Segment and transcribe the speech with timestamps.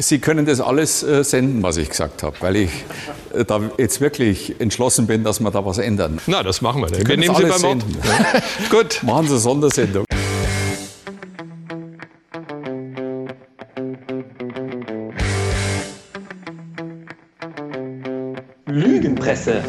[0.00, 2.70] Sie können das alles äh, senden, was ich gesagt habe, weil ich
[3.34, 6.20] äh, da jetzt wirklich entschlossen bin, dass wir da was ändern.
[6.28, 6.88] Na, das machen wir.
[6.88, 7.84] Sie Wir nehmen Sie alles beim Wort.
[8.70, 9.02] Gut.
[9.02, 10.04] Machen Sie eine Sondersendung.
[18.66, 19.64] Lügenpresse.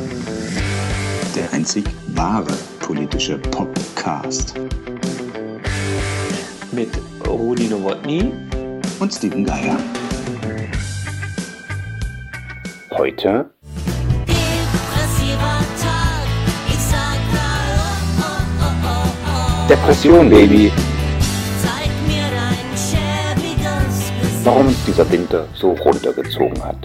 [1.36, 4.54] Der einzig wahre politische Podcast.
[6.72, 6.90] Mit
[7.26, 8.32] Rudi Nowotny.
[9.00, 9.78] Und Steven Geier.
[13.00, 13.06] Oh,
[19.70, 20.72] Depression, Baby.
[24.44, 26.79] Warum uns dieser Winter so runtergezogen hat.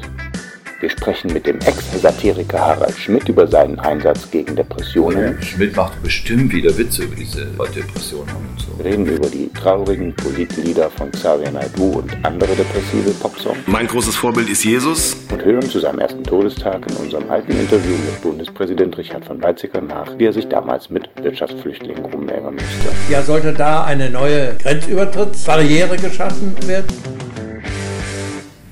[1.05, 5.37] Wir sprechen mit dem Ex-Satiriker Harald Schmidt über seinen Einsatz gegen Depressionen.
[5.43, 8.83] Schmidt macht bestimmt wieder Witze über diese Depressionen und so.
[8.83, 13.59] Reden über die traurigen Politlieder von Xavier Naidoo und andere depressive Popsongs.
[13.67, 15.15] Mein großes Vorbild ist Jesus.
[15.30, 19.83] und hören zu seinem ersten Todestag in unserem alten Interview mit Bundespräsident Richard von Weizsäcker
[19.83, 23.13] nach, wie er sich damals mit Wirtschaftsflüchtlingen rumärgern musste.
[23.13, 26.87] Ja, sollte da eine neue Grenzübertrittsbarriere geschaffen werden?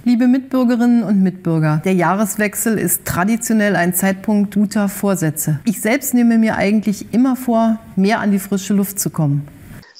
[0.04, 5.60] Liebe Mitbürgerinnen und Mitbürger, der Jahreswechsel ist traditionell ein Zeitpunkt guter Vorsätze.
[5.64, 9.46] Ich selbst nehme mir eigentlich immer vor, mehr an die frische Luft zu kommen.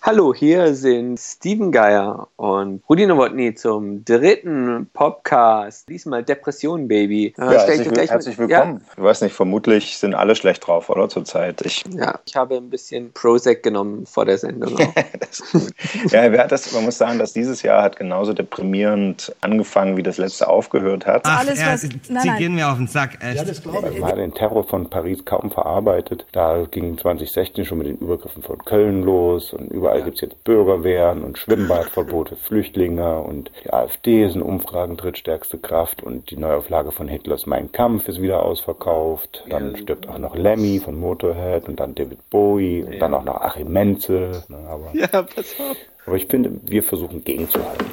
[0.05, 5.89] Hallo, hier sind Steven Geier und Rudi Nowotny zum dritten Podcast.
[5.89, 7.33] Diesmal Depression, Baby.
[7.39, 8.81] Ja, ich herzlich, gleich herzlich willkommen.
[8.97, 11.09] Ich weiß nicht, vermutlich sind alle schlecht drauf, oder?
[11.09, 11.61] Zurzeit.
[11.65, 14.75] Ich, Ja, ja, ich habe ein bisschen Prozac genommen vor der Sendung.
[14.77, 14.93] auch.
[15.21, 15.73] das ist gut.
[16.13, 20.03] ja, wer hat das, man muss sagen, dass dieses Jahr hat genauso deprimierend angefangen, wie
[20.03, 21.23] das letzte aufgehört hat.
[21.27, 22.39] Ach, Alles, ja, was- Sie nein, nein.
[22.39, 23.65] gehen mir auf den Sack, echt.
[23.65, 26.27] Man hat den Terror von Paris kaum verarbeitet.
[26.33, 31.23] Da ging 2016 schon mit den Übergriffen von Köln los und überall gibt's jetzt Bürgerwehren
[31.23, 37.09] und Schwimmbadverbote, Flüchtlinge und die AfD ist in Umfragen drittstärkste Kraft und die Neuauflage von
[37.09, 39.45] Hitlers Mein Kampf ist wieder ausverkauft.
[39.49, 43.41] Dann stirbt auch noch Lemmy von Motorhead und dann David Bowie und dann auch noch
[43.41, 44.43] Achim Menzel.
[44.49, 45.77] Ne, Aber, ja, pass auf.
[46.07, 47.87] aber ich finde, wir versuchen gegenzuhalten.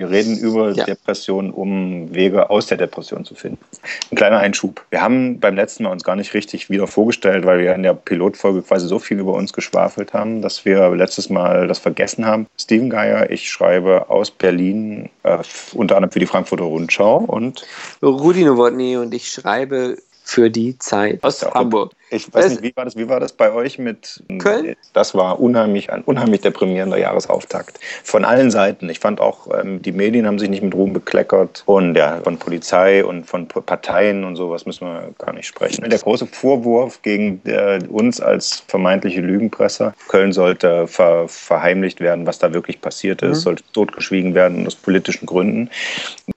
[0.00, 0.84] Wir reden über Ja.
[0.86, 3.62] Depressionen, um Wege aus der Depression zu finden.
[4.10, 4.82] Ein kleiner Einschub.
[4.88, 7.92] Wir haben beim letzten Mal uns gar nicht richtig wieder vorgestellt, weil wir in der
[7.92, 12.46] Pilotfolge quasi so viel über uns geschwafelt haben, dass wir letztes Mal das vergessen haben.
[12.58, 15.36] Steven Geier, ich schreibe aus Berlin, äh,
[15.74, 17.66] unter anderem für die Frankfurter Rundschau und
[18.02, 21.92] Rudi Nowotny und ich schreibe für die Zeit aus Hamburg.
[22.10, 24.74] Ich weiß Das- nicht, wie war das, wie war das bei euch mit Köln?
[24.92, 27.78] Das war unheimlich, ein unheimlich deprimierender Jahresauftakt.
[28.02, 28.88] Von allen Seiten.
[28.88, 31.62] Ich fand auch, ähm, die Medien haben sich nicht mit Ruhm bekleckert.
[31.66, 35.88] Und ja, von Polizei und von Parteien und sowas müssen wir gar nicht sprechen.
[35.88, 42.38] Der große Vorwurf gegen äh, uns als vermeintliche Lügenpresse, Köln sollte ver verheimlicht werden, was
[42.38, 45.70] da wirklich passiert ist, sollte totgeschwiegen werden aus politischen Gründen.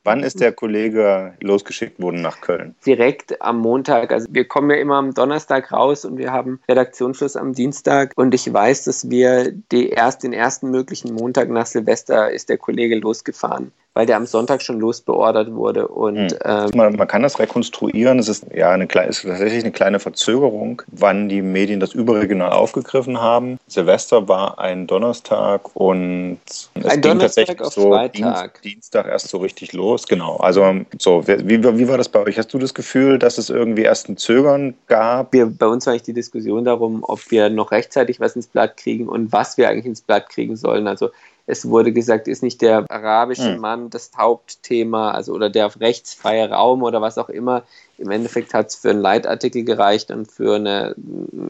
[0.04, 2.76] Wann ist der Kollege losgeschickt worden nach Köln?
[2.86, 4.12] direkt am Montag.
[4.12, 8.14] Also wir kommen ja immer am Donnerstag raus und wir haben Redaktionsschluss am Dienstag.
[8.16, 12.58] Und ich weiß, dass wir die erst, den ersten möglichen Montag nach Silvester ist der
[12.58, 15.88] Kollege losgefahren, weil der am Sonntag schon losbeordert wurde.
[15.88, 18.20] Und ähm, Man, man kann das rekonstruieren.
[18.20, 22.52] Es ist ja eine kleine, ist tatsächlich eine kleine Verzögerung, wann die Medien das überregional
[22.52, 23.60] aufgegriffen haben.
[23.68, 28.62] Silvester war ein Donnerstag und es Ein ging Donnerstag tatsächlich so Freitag.
[28.62, 30.08] Dienst, Dienstag erst so richtig los.
[30.08, 30.38] Genau.
[30.38, 32.38] Also so, wie, wie wie war das bei euch?
[32.38, 35.34] Hast du das Gefühl, dass es irgendwie erst ein Zögern gab?
[35.34, 38.78] wir, bei uns war eigentlich die Diskussion darum, ob wir noch rechtzeitig was ins Blatt
[38.78, 40.88] kriegen und was wir eigentlich ins Blatt kriegen sollen.
[40.88, 41.10] Also
[41.46, 43.60] es wurde gesagt, ist nicht der arabische Hm.
[43.60, 47.64] Mann das Hauptthema, also oder der rechtsfreie Raum oder was auch immer.
[47.98, 50.96] Im Endeffekt hat es für einen Leitartikel gereicht und für eine,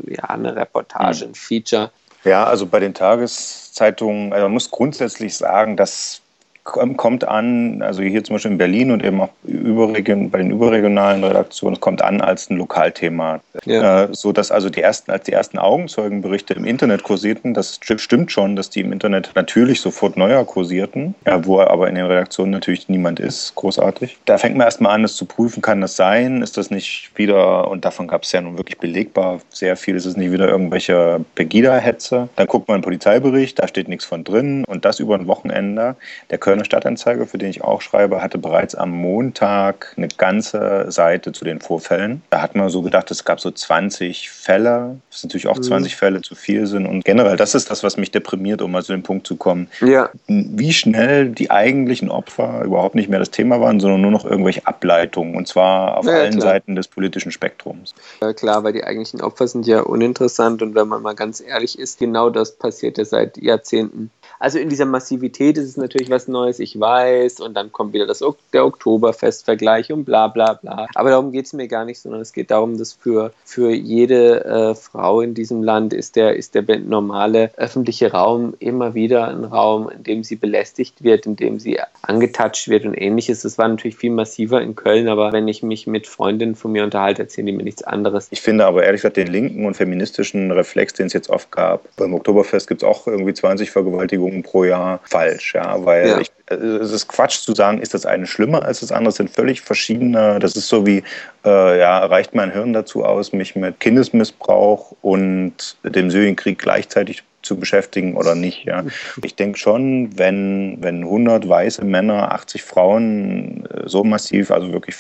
[0.08, 1.92] ja, eine Reportage, ein Feature.
[2.24, 6.23] Ja, also bei den Tageszeitungen, also man muss grundsätzlich sagen, dass
[6.64, 11.24] kommt an, also hier zum Beispiel in Berlin und eben auch überregion, bei den überregionalen
[11.24, 13.42] Redaktionen, kommt an als ein Lokalthema.
[13.66, 14.04] Ja.
[14.04, 18.00] Äh, so dass also die ersten, als die ersten Augenzeugenberichte im Internet kursierten, das sti-
[18.00, 22.06] stimmt schon, dass die im Internet natürlich sofort neuer kursierten, ja, wo aber in den
[22.06, 24.18] Redaktionen natürlich niemand ist, großartig.
[24.26, 26.42] Da fängt man erstmal an, das zu prüfen, kann das sein?
[26.42, 30.06] Ist das nicht wieder, und davon gab es ja nun wirklich belegbar sehr viel, ist
[30.06, 32.30] es nicht wieder irgendwelche Pegida-Hetze?
[32.38, 35.96] Dann guckt man einen Polizeibericht, da steht nichts von drin und das über ein Wochenende.
[36.30, 41.32] Der Kölner Stadtanzeiger, für den ich auch schreibe, hatte bereits am Montag eine ganze Seite
[41.32, 42.22] zu den Vorfällen.
[42.30, 46.22] Da hat man so gedacht, es gab so 20 Fälle, was natürlich auch 20 Fälle
[46.22, 46.86] zu viel sind.
[46.86, 49.68] Und generell, das ist das, was mich deprimiert, um mal zu dem Punkt zu kommen,
[49.82, 54.26] Ja, wie schnell die eigentlichen Opfer überhaupt nicht mehr das Thema waren, sondern nur noch
[54.26, 55.36] irgendwelche Ableitungen.
[55.36, 56.50] Und zwar auf Ja, allen klar.
[56.50, 57.96] Seiten des politischen Spektrums.
[58.22, 61.80] äh, klar, weil die eigentlichen Opfer sind ja uninteressant und wenn man mal ganz ehrlich
[61.80, 64.12] ist, genau das passiert ja seit Jahrzehnten.
[64.40, 68.08] Also in dieser Massivität ist es natürlich was Neues, ich weiß, und dann kommt wieder
[68.08, 70.88] das, der Oktoberfestvergleich und bla bla bla.
[70.96, 74.46] Aber darum geht es mir gar nicht, sondern es geht darum, dass für, für jede
[74.46, 79.44] äh, Frau in diesem Land ist der, ist der normale öffentliche Raum immer wieder ein
[79.44, 83.42] Raum, in dem sie belästigt wird, in dem sie angetatscht wird und ähnliches.
[83.42, 86.84] Das war natürlich viel massiver in Köln, aber wenn ich mich mit Freundinnen von mir
[86.84, 88.28] unterhalte, erzählen die mir nichts anderes.
[88.32, 91.84] Ich finde aber ehrlich gesagt den linken und feministischen Reflex, den es jetzt oft gab,
[91.96, 96.20] beim Oktoberfest gibt es auch irgendwie 20 Vergewaltigungen pro Jahr, falsch, ja, weil Ja.
[96.20, 99.30] Ich, es ist Quatsch zu sagen, ist das eine schlimmer als das andere, es sind
[99.30, 101.04] völlig verschiedene, das ist so wie,
[101.46, 107.58] äh, ja, reicht mein Hirn dazu aus, mich mit Kindesmissbrauch und dem Syrienkrieg gleichzeitig zu
[107.58, 108.64] beschäftigen oder nicht.
[108.66, 108.84] Ja.
[109.22, 114.96] Ich denke schon, wenn, wenn 100 weiße Männer, 80 Frauen äh, so massiv, also wirklich,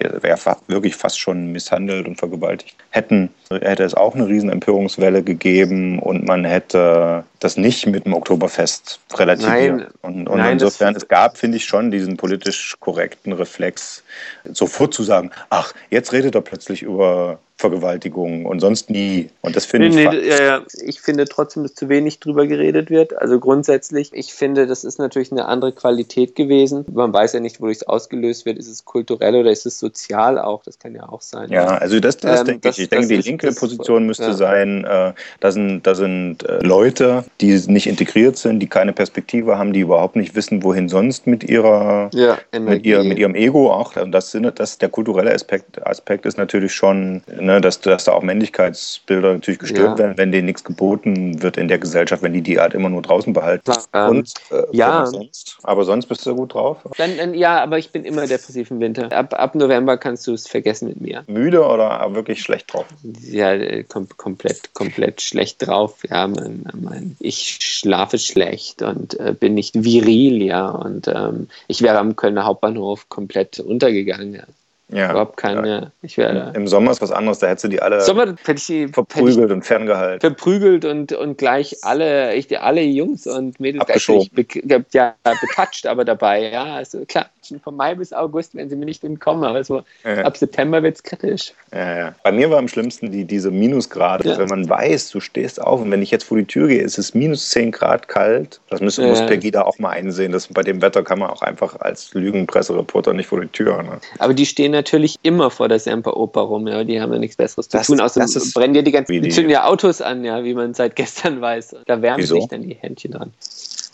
[0.00, 5.22] äh, fa- wirklich fast schon misshandelt und vergewaltigt hätten, hätte es auch eine riesen Empörungswelle
[5.22, 9.78] gegeben und man hätte das nicht mit dem Oktoberfest relativiert.
[9.78, 9.86] Nein.
[10.02, 14.04] und und Nein, insofern, es gab, finde ich, schon diesen politisch korrekten Reflex,
[14.52, 19.28] sofort zu sagen, ach, jetzt redet er plötzlich über Vergewaltigung und sonst nie.
[19.40, 20.62] Und das finde Nee, ich nee, ja, ja.
[20.84, 23.16] Ich finde trotzdem, dass zu wenig drüber geredet wird.
[23.16, 26.84] Also grundsätzlich, ich finde, das ist natürlich eine andere Qualität gewesen.
[26.92, 28.58] Man weiß ja nicht, wodurch es ausgelöst wird.
[28.58, 30.62] Ist es kulturell oder ist es sozial auch?
[30.64, 31.50] Das kann ja auch sein.
[31.50, 32.84] Ja, also das, das Ähm, denke das- ich.
[32.84, 34.32] Ich denke, das die linke das- Position müsste ja.
[34.34, 39.56] sein, äh, da sind, da sind äh, Leute, die nicht integriert sind, die keine Perspektive
[39.56, 43.70] haben, die überhaupt nicht wissen, wohin sonst mit ihrer Ja, mit, ihr, mit ihrem Ego
[43.72, 43.94] auch.
[43.96, 47.22] Und Das, sind, das der kulturelle Aspekt, Aspekt ist natürlich schon,
[47.52, 49.98] ne, dass, dass da auch Männlichkeitsbilder natürlich gestört Ja.
[49.98, 53.02] werden, wenn denen nichts geboten wird in der Gesellschaft, wenn die die halt immer nur
[53.02, 53.64] draußen behalten.
[53.64, 55.06] Klar, ähm, Und äh, ja.
[55.06, 55.58] sonst?
[55.62, 56.78] Aber sonst bist du gut drauf.
[56.96, 59.12] Dann, dann, ja, aber ich bin immer depressiv im Winter.
[59.12, 61.24] Ab, ab November kannst du es vergessen mit mir.
[61.26, 62.86] Müde oder wirklich schlecht drauf?
[63.22, 65.98] Ja, äh, kom komplett, komplett schlecht drauf.
[66.08, 70.70] Ja, mein, mein, ich schlafe schlecht und äh, bin nicht viril, ja.
[70.70, 74.34] Und ähm, ich wäre am Kölner Hauptbahnhof komplett untergegangen.
[74.34, 74.44] Ja.
[74.92, 75.10] Ja.
[75.10, 75.90] Überhaupt keine.
[76.02, 76.52] Ich wäre.
[76.54, 78.92] Im Sommer ist was anderes, da hättest du die alle Sommer hätte ich, hätte ich
[78.92, 80.20] verprügelt und ferngehalten.
[80.20, 84.28] verprügelt und, und gleich alle, ich, alle Jungs und Mädels gleich Abgeschoben.
[84.32, 86.50] be ge- ja, betatscht, aber dabei.
[86.50, 87.26] Ja, also klar,
[87.64, 90.22] von Mai bis August, wenn sie mir nicht entkommen, aber so Ja.
[90.24, 91.52] ab September wird es kritisch.
[91.72, 92.14] Ja, ja.
[92.22, 94.28] Bei mir war am schlimmsten die, diese Minusgrade.
[94.28, 94.38] Ja.
[94.38, 96.98] Wenn man weiß, du stehst auf und wenn ich jetzt vor die Tür gehe, ist
[96.98, 98.60] es minus 10 Grad kalt.
[98.68, 99.08] Das müsste, Ja.
[99.08, 100.32] muss Pegida auch mal einsehen.
[100.32, 103.82] Dass bei dem Wetter kann man auch einfach als Lügenpressereporter nicht vor die Tür.
[103.82, 103.98] Ne?
[104.18, 107.68] Aber die stehen natürlich immer vor der Semperoper rum, ja, die haben ja nichts Besseres
[107.68, 110.24] zu Das- tun, außer das ist- brennen ja die ganzen, die zünden ja Autos an,
[110.24, 111.76] ja, wie man seit gestern weiß.
[111.86, 112.34] Da wärmen Wieso?
[112.36, 113.32] sich dann die Händchen dran.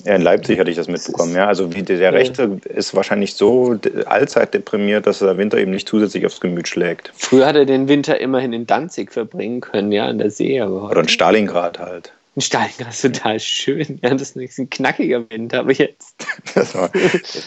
[0.05, 1.35] Ja, in Leipzig hatte ich das mitbekommen.
[1.35, 3.77] Ja, also wie der, Rechte ist wahrscheinlich so
[4.07, 7.11] allzeit deprimiert, dass der Winter eben nicht zusätzlich aufs Gemüt schlägt.
[7.17, 10.85] Früher hat er den Winter immerhin in Danzig verbringen können, ja, an der See, aber
[10.91, 12.13] Oder in Stalingrad halt.
[12.39, 13.99] In Stalingrad ist total schön.
[14.01, 16.25] Ja, das ist ein knackiger Winter, aber jetzt.
[16.55, 16.89] Das war,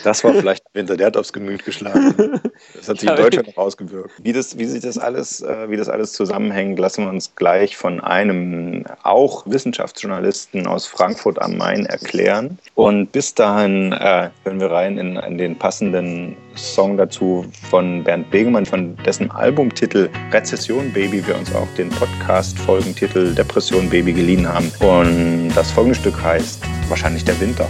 [0.04, 2.42] das war vielleicht ein Winter, der hat aufs Gemüt geschlagen.
[2.76, 4.12] Das hat sich in Deutschland noch ausgewirkt.
[4.22, 7.78] Wie, das, wie sich das alles, äh, wie das alles zusammenhängt, lassen wir uns gleich
[7.78, 12.60] von einem auch Wissenschaftsjournalisten aus Frankfurt am Main erklären.
[12.76, 18.30] Und bis dahin äh, hören wir rein in, in den passenden Song dazu von Bernd
[18.32, 24.72] Begemann, von dessen Albumtitel Rezession Baby wir uns auch den Podcast-Folgentitel Depression Baby geliehen haben.
[24.80, 27.68] Und das folgende Stück heißt wahrscheinlich der Winter.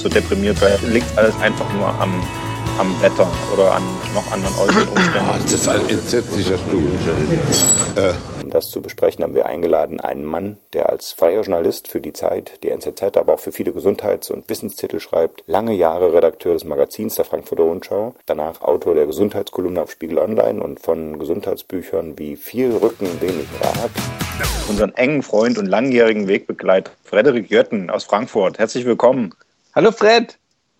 [0.00, 0.58] So deprimiert.
[0.58, 2.22] Vielleicht liegt alles einfach nur am,
[2.78, 3.82] am Wetter oder an
[4.14, 5.28] noch anderen äußeren Umständen.
[5.28, 6.90] Oh, das ist ein entsetzlicher Stuhl.
[7.96, 8.12] Äh.
[8.42, 12.12] Um das zu besprechen, haben wir eingeladen einen Mann, der als freier Journalist für die
[12.12, 16.64] Zeit, die NZZ, aber auch für viele Gesundheits- und Wissenstitel schreibt, lange Jahre Redakteur des
[16.64, 22.36] Magazins der Frankfurter Rundschau, danach Autor der Gesundheitskolumne auf Spiegel Online und von Gesundheitsbüchern wie
[22.36, 23.90] Viel Rücken, wenig Rat.
[24.68, 28.58] Unseren engen Freund und langjährigen Wegbegleiter Frederik Jötten aus Frankfurt.
[28.58, 29.34] Herzlich willkommen.
[29.74, 30.36] Hallo Fred.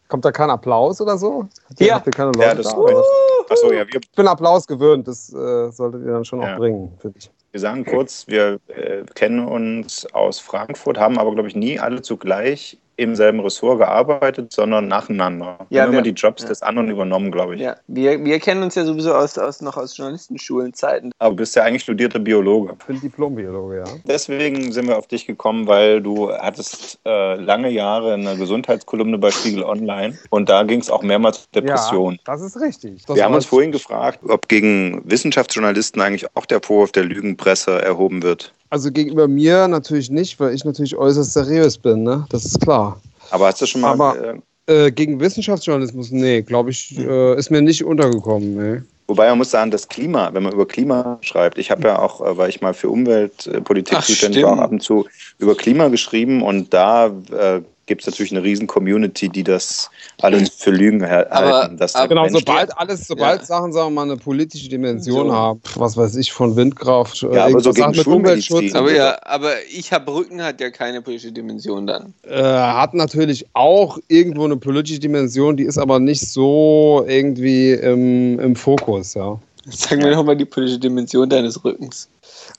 [0.09, 1.49] Kommt da kein Applaus oder so?
[1.79, 1.95] Ja.
[1.95, 3.03] Habt ihr keine Leute Ja, das da?
[3.49, 6.55] Achso, ja, wir, Ich bin Applaus gewöhnt, das äh, solltet ihr dann schon Ja.
[6.55, 7.31] auch bringen, finde ich.
[7.53, 12.03] wir sagen kurz, wir äh, kennen uns aus Frankfurt, haben aber, glaube ich, nie alle
[12.03, 15.57] zugleich im selben Ressort gearbeitet, sondern nacheinander.
[15.71, 16.49] Wir Ja, haben immer wir- die Jobs ja.
[16.49, 17.61] des anderen übernommen, glaube ich.
[17.63, 21.11] Ja, wir, wir kennen uns ja sowieso aus, aus, noch aus Journalistenschulenzeiten.
[21.19, 22.75] Aber du bist ja eigentlich studierter Biologe.
[22.79, 23.85] Ich bin Diplombiologe, ja.
[24.07, 29.31] Deswegen sind wir auf dich gekommen, weil du hattest äh, lange Jahre eine Gesundheitskolumne bei
[29.31, 32.19] Spiegel Online und da ging es auch mehrmals um Depressionen.
[32.27, 33.05] Ja, das ist richtig.
[33.07, 37.81] Das Wir haben uns vorhin gefragt, ob gegen Wissenschaftsjournalisten eigentlich auch der Vorwurf der Lügenpresse
[37.83, 38.53] erhoben wird.
[38.71, 42.25] Also gegenüber mir natürlich nicht, weil ich natürlich äußerst seriös bin, ne?
[42.31, 43.01] Das ist klar.
[43.31, 43.91] Aber hast du schon mal.
[43.91, 44.35] Aber- äh,
[44.67, 48.83] Äh, gegen Wissenschaftsjournalismus, nee, glaube ich, äh, ist mir nicht untergekommen, nee.
[49.09, 52.21] Wobei man muss sagen, das Klima, wenn man über Klima schreibt, ich habe ja auch,
[52.21, 55.07] äh, weil ich mal für Umweltpolitik zuständig war, ab und zu
[55.39, 59.91] über Klima geschrieben und da äh, gibt es natürlich eine riesen Community, die das
[60.23, 61.77] alles für Lügen Aber- halten.
[61.77, 63.47] dass aber- der Genau, Mensch- sobald alles, sobald Ja.
[63.47, 65.33] Sachen, sagen wir mal, eine politische Dimension So.
[65.35, 68.07] haben, was weiß ich, von Windkraft, äh, Ja, aber irgendwas so gegen Sachen mit.
[68.07, 72.15] Umweltschutz, Aber ja, aber ich habe Rücken hat ja keine politische Dimension dann.
[72.29, 78.39] äh, hat natürlich auch irgendwo eine politische Dimension, die ist aber nicht so irgendwie im,
[78.39, 79.37] im Fokus, ja.
[79.69, 82.09] Sag mir doch mal die politische Dimension deines Rückens.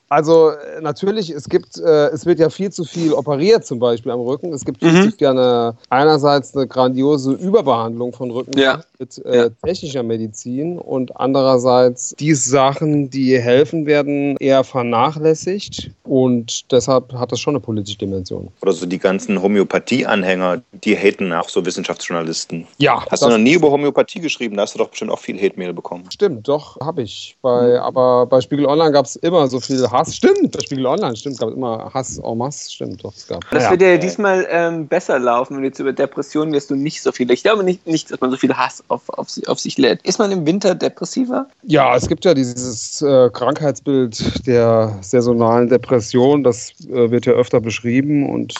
[0.10, 4.12] Also äh, natürlich, es gibt, äh, es wird ja viel zu viel operiert zum Beispiel
[4.12, 4.51] am Rücken.
[4.53, 5.12] Es gibt viel Mhm.
[5.12, 8.82] zu gerne einerseits eine grandiose Überbehandlung von Rücken Ja.
[9.00, 9.50] mit äh, Ja.
[9.63, 17.39] technischer Medizin und andererseits die Sachen, die helfen, werden eher vernachlässigt und deshalb hat das
[17.39, 18.50] schon eine politische Dimension.
[18.62, 22.68] Oder so die ganzen Homöopathie-Anhänger, die haten auch so Wissenschaftsjournalisten.
[22.80, 24.58] Ja, Hast du noch nie über Homöopathie geschrieben?
[24.58, 26.03] Da hast du doch bestimmt auch viel Hate-Mail bekommen.
[26.13, 27.38] Stimmt, doch, habe ich.
[27.41, 30.15] Bei, aber bei Spiegel Online gab es immer so viel Hass.
[30.15, 32.72] Stimmt, bei Spiegel Online, stimmt, gab es immer Hass en masse.
[32.72, 33.50] Stimmt, doch, es gab.
[33.51, 37.01] Das wird ja diesmal ähm, besser laufen, wenn du jetzt über Depressionen wirst du nicht
[37.01, 37.30] so viel.
[37.32, 40.01] Ich glaube nicht, nicht dass man so viel Hass auf, auf, auf sich lädt.
[40.06, 41.48] Ist man im Winter depressiver?
[41.63, 47.62] Ja, es gibt ja dieses äh, Krankheitsbild der saisonalen Depression, das äh, wird ja öfter
[47.62, 48.56] beschrieben und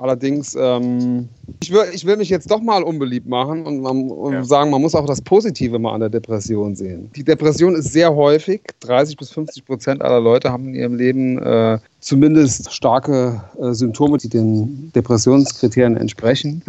[0.00, 1.28] allerdings, ähm,
[1.62, 4.44] ich, will, ich will mich jetzt doch mal unbeliebt machen und, man, und Ja.
[4.44, 7.10] sagen, man muss auch das Positive mal an der Depression sehen.
[7.14, 11.38] Die Depression ist sehr häufig, 30 bis 50 Prozent aller Leute haben in ihrem Leben
[11.38, 16.62] äh, zumindest starke äh, Symptome, die den Depressionskriterien entsprechen.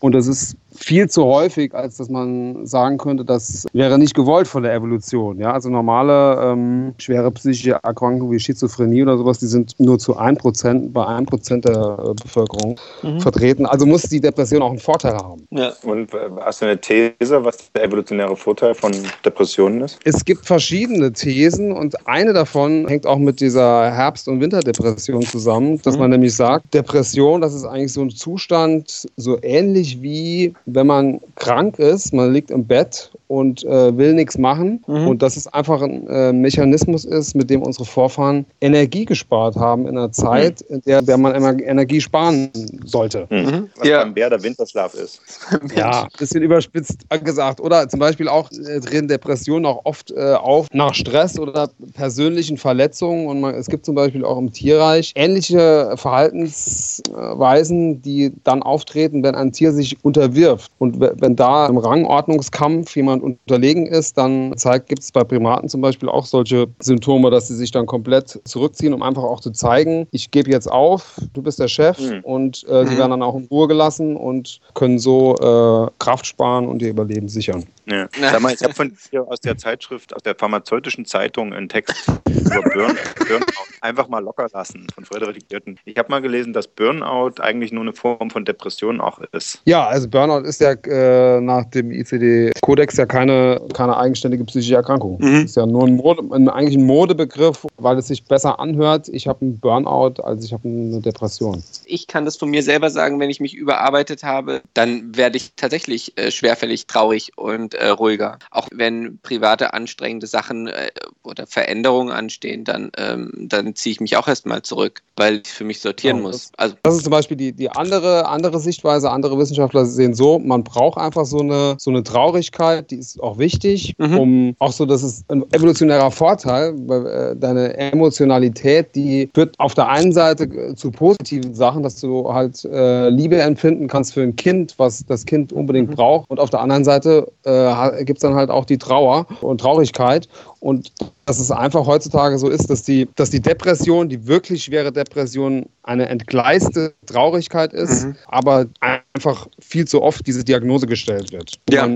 [0.00, 4.46] Und das ist viel zu häufig, als dass man sagen könnte, das wäre nicht gewollt
[4.46, 5.38] von der Evolution.
[5.38, 5.52] Ja?
[5.52, 10.92] Also normale ähm, schwere psychische Erkrankungen wie Schizophrenie oder sowas, die sind nur zu 1%
[10.92, 12.78] bei 1% der äh, Bevölkerung
[13.18, 13.66] vertreten.
[13.66, 15.46] Also muss die Depression auch einen Vorteil haben.
[15.50, 15.72] Ja.
[15.82, 18.92] Und äh, hast du eine These, was der evolutionäre Vorteil von
[19.24, 19.98] Depressionen ist?
[20.04, 25.80] Es gibt verschiedene Thesen und eine davon hängt auch mit dieser Herbst- und Winterdepression zusammen,
[25.82, 30.86] dass man nämlich sagt, Depression, das ist eigentlich so ein Zustand, so ähnlich wie wenn
[30.86, 35.46] man krank ist, man liegt im Bett und äh, will nichts machen und dass es
[35.46, 40.60] einfach ein äh, Mechanismus ist, mit dem unsere Vorfahren Energie gespart haben in einer Zeit,
[40.62, 42.50] in der, der man immer Energie sparen
[42.84, 43.26] sollte.
[43.28, 43.68] Hm.
[43.76, 44.02] Was Ja.
[44.02, 45.20] beim Bär der Winterschlaf ist.
[45.76, 47.60] Ja, ein bisschen überspitzt gesagt.
[47.60, 52.56] Oder zum Beispiel auch äh, treten Depressionen auch oft äh, auf nach Stress oder persönlichen
[52.56, 53.26] Verletzungen.
[53.26, 59.34] Und man, es gibt zum Beispiel auch im Tierreich ähnliche Verhaltensweisen, die dann auftreten, wenn
[59.34, 60.70] ein Tier sich unterwirft.
[60.78, 65.68] Und we- wenn da im Rangordnungskampf jemand unterlegen ist, dann zeigt, gibt es bei Primaten
[65.68, 69.50] zum Beispiel auch solche Symptome, dass sie sich dann komplett zurückziehen, um einfach auch zu
[69.50, 72.20] zeigen, ich gebe jetzt auf, du bist der Chef Mhm.
[72.22, 72.98] und äh, sie Mhm.
[72.98, 77.28] werden dann auch in Ruhe gelassen und können so äh, Kraft sparen und ihr Überleben
[77.28, 77.64] sichern.
[77.86, 78.06] Ja.
[78.20, 81.94] Sag mal, ich habe von dir aus der Zeitschrift, aus der pharmazeutischen Zeitung einen Text
[82.26, 82.96] über Burn
[83.26, 83.44] Burnout
[83.80, 85.78] einfach mal locker lassen von Frederik Jötten.
[85.84, 89.60] Ich habe mal gelesen, dass Burnout eigentlich nur eine Form von Depression auch ist.
[89.64, 95.18] Ja, also Burnout ist ja äh, nach dem ICD-Kodex ja keine, keine eigenständige psychische Erkrankung.
[95.20, 95.44] Mhm.
[95.44, 99.08] ist ja nur ein Mode, ein, eigentlich ein Modebegriff, weil es sich besser anhört.
[99.08, 101.62] Ich habe einen Burnout, als ich habe eine Depression.
[101.84, 105.52] Ich kann das von mir selber sagen, wenn ich mich überarbeitet habe, dann werde ich
[105.56, 108.38] tatsächlich äh, schwerfällig traurig und äh, ruhiger.
[108.50, 110.88] Auch wenn private anstrengende Sachen äh,
[111.22, 115.64] oder Veränderungen anstehen, dann, ähm, dann ziehe ich mich auch erstmal zurück, weil ich für
[115.64, 116.50] mich sortieren ja, muss.
[116.52, 119.10] Das, also, das ist zum Beispiel die, die andere, andere Sichtweise.
[119.10, 123.38] Andere Wissenschaftler sehen so, man braucht einfach so eine, so eine Traurigkeit, die ist auch
[123.38, 124.18] wichtig, mhm.
[124.18, 129.74] um auch so, das ist ein evolutionärer Vorteil, weil äh, deine Emotionalität, die führt auf
[129.74, 134.22] der einen Seite äh, zu positiven Sachen, dass du halt äh, Liebe empfinden kannst für
[134.22, 135.94] ein Kind, was das Kind unbedingt mhm.
[135.94, 136.30] braucht.
[136.30, 140.28] Und auf der anderen Seite äh, gibt es dann halt auch die Trauer und Traurigkeit.
[140.60, 140.92] Und
[141.24, 145.66] dass es einfach heutzutage so ist, dass die, dass die Depression, die wirklich schwere Depression,
[145.82, 148.16] eine entgleiste Traurigkeit ist, mhm.
[148.26, 148.66] aber
[149.14, 151.58] einfach viel zu oft diese Diagnose gestellt wird.
[151.70, 151.88] Ja.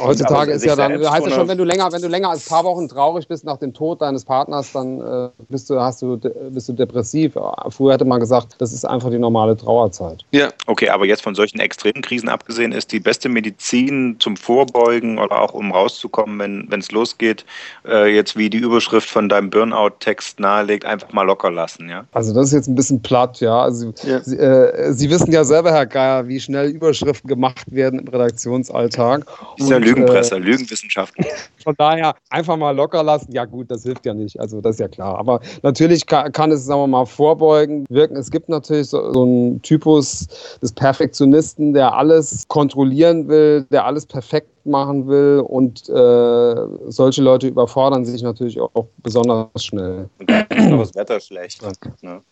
[0.00, 2.48] Heutzutage ist ja dann, heißt ja schon, wenn du länger, wenn du länger als ein
[2.48, 6.18] paar Wochen traurig bist nach dem Tod deines Partners, dann äh, bist du, hast du,
[6.50, 7.36] bist du depressiv.
[7.68, 10.24] Früher hätte man gesagt, das ist einfach die normale Trauerzeit.
[10.30, 15.18] Ja, okay, aber jetzt von solchen extremen Krisen abgesehen, ist die beste Medizin zum Vorbeugen
[15.18, 17.44] oder auch um rauszukommen, wenn es losgeht,
[17.84, 22.04] äh, jetzt wie die Überschrift von deinem Burnout-Text nahelegt, einfach mal locker lassen, ja?
[22.12, 23.62] Also das ist jetzt ein bisschen platt, ja.
[23.62, 24.20] Also, ja.
[24.20, 29.26] Sie, äh, Sie, wissen ja selber, Herr Geier, wie schnell Überschriften gemacht werden im Redaktionsalltag.
[29.56, 31.24] Das ist ja Lügenpresse, äh, Lügenwissenschaften.
[31.64, 33.32] Von daher einfach mal locker lassen.
[33.32, 34.38] Ja gut, das hilft ja nicht.
[34.40, 35.18] Also das ist ja klar.
[35.18, 38.16] Aber natürlich kann, kann es, sagen wir mal, vorbeugen, wirken.
[38.16, 40.26] Es gibt natürlich so, so einen Typus
[40.60, 47.48] des Perfektionisten, der alles kontrollieren will, der alles perfekt machen will und äh, solche Leute
[47.48, 50.08] überfordern sich natürlich auch, auch besonders schnell.
[50.18, 51.62] Und dann ist noch das Wetter schlecht.
[52.02, 52.22] Ne?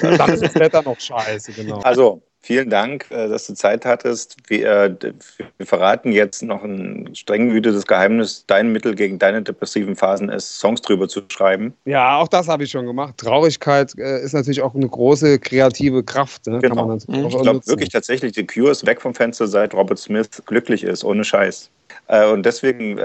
[0.00, 1.78] Dann ist das Wetter noch scheiße, genau.
[1.80, 4.36] Also, Vielen Dank, äh, dass du Zeit hattest.
[4.48, 4.96] Wir,
[5.58, 8.44] wir verraten jetzt noch ein streng wütendes Geheimnis.
[8.46, 11.74] Dein Mittel gegen deine depressiven Phasen ist, Songs drüber zu schreiben.
[11.84, 13.18] Ja, auch das habe ich schon gemacht.
[13.18, 16.46] Traurigkeit äh, ist natürlich auch eine große kreative Kraft.
[16.46, 16.60] Ne?
[16.60, 16.96] Genau.
[16.96, 21.04] ich glaube wirklich tatsächlich, die Cure ist weg vom Fenster, seit Robert Smith glücklich ist,
[21.04, 21.70] ohne Scheiß.
[22.08, 23.00] Äh, und deswegen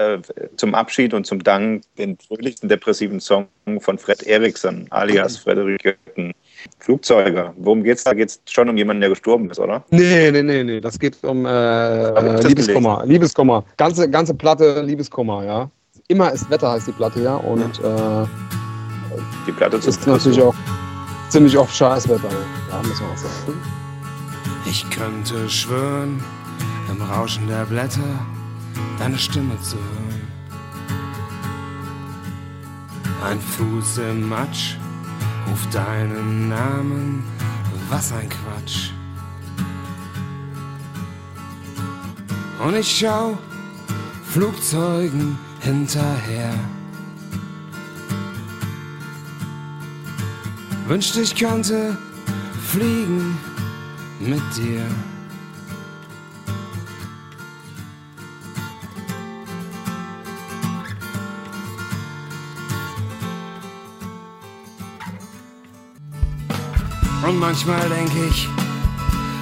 [0.58, 3.48] zum Abschied und zum Dank den fröhlichsten depressiven Song
[3.80, 6.34] von Fred Eriksson, alias Frederik Jötten.
[6.80, 7.54] Flugzeuge.
[7.58, 8.14] Worum geht's da?
[8.14, 9.84] Geht es schon um jemanden, der gestorben ist, oder?
[9.92, 10.82] Nee, nee, nee, nee.
[10.82, 13.04] Das geht um äh, Liebeskummer.
[13.06, 13.64] Liebeskummer.
[13.78, 15.70] Ganze, ganze Platte Liebeskummer, ja.
[16.08, 17.36] Immer ist Wetter heißt die Platte, ja.
[17.36, 18.26] Und äh,
[19.48, 20.56] die Platte ist natürlich auch
[21.30, 22.30] ziemlich oft Scheißwetter.
[22.72, 23.60] Ja, muss man auch sagen.
[24.68, 26.24] Ich könnte schwören,
[26.90, 28.26] im Rauschen der Blätter
[29.00, 30.22] deine Stimme zu hören.
[33.24, 34.78] Ein Fuß im Matsch
[35.48, 37.24] Ruf deinen Namen,
[37.90, 38.90] was ein Quatsch.
[42.64, 43.38] Und ich schau
[44.32, 46.54] Flugzeugen hinterher.
[50.88, 51.98] Wünschte ich könnte
[52.72, 53.38] fliegen
[54.20, 54.82] mit dir.
[67.28, 68.48] Und manchmal denk ich,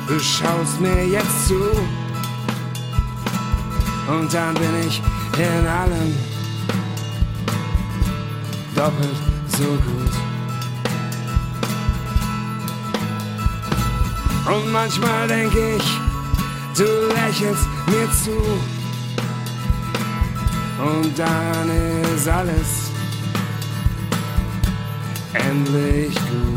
[0.07, 1.59] du schaust mir jetzt zu.
[4.07, 5.01] Und dann bin ich
[5.37, 6.15] in allem
[8.73, 9.17] doppelt
[9.57, 10.13] so gut.
[14.53, 15.99] Und manchmal denk ich,
[16.77, 18.37] du lächelst mir zu.
[20.81, 21.69] Und dann
[22.15, 22.91] ist alles
[25.33, 26.52] endlich gut.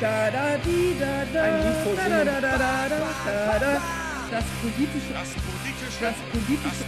[0.00, 1.42] Da, da, die, da, da.
[1.96, 3.82] Da, da, da, da, da, da,
[4.30, 6.84] Das politische, das politische, das politische,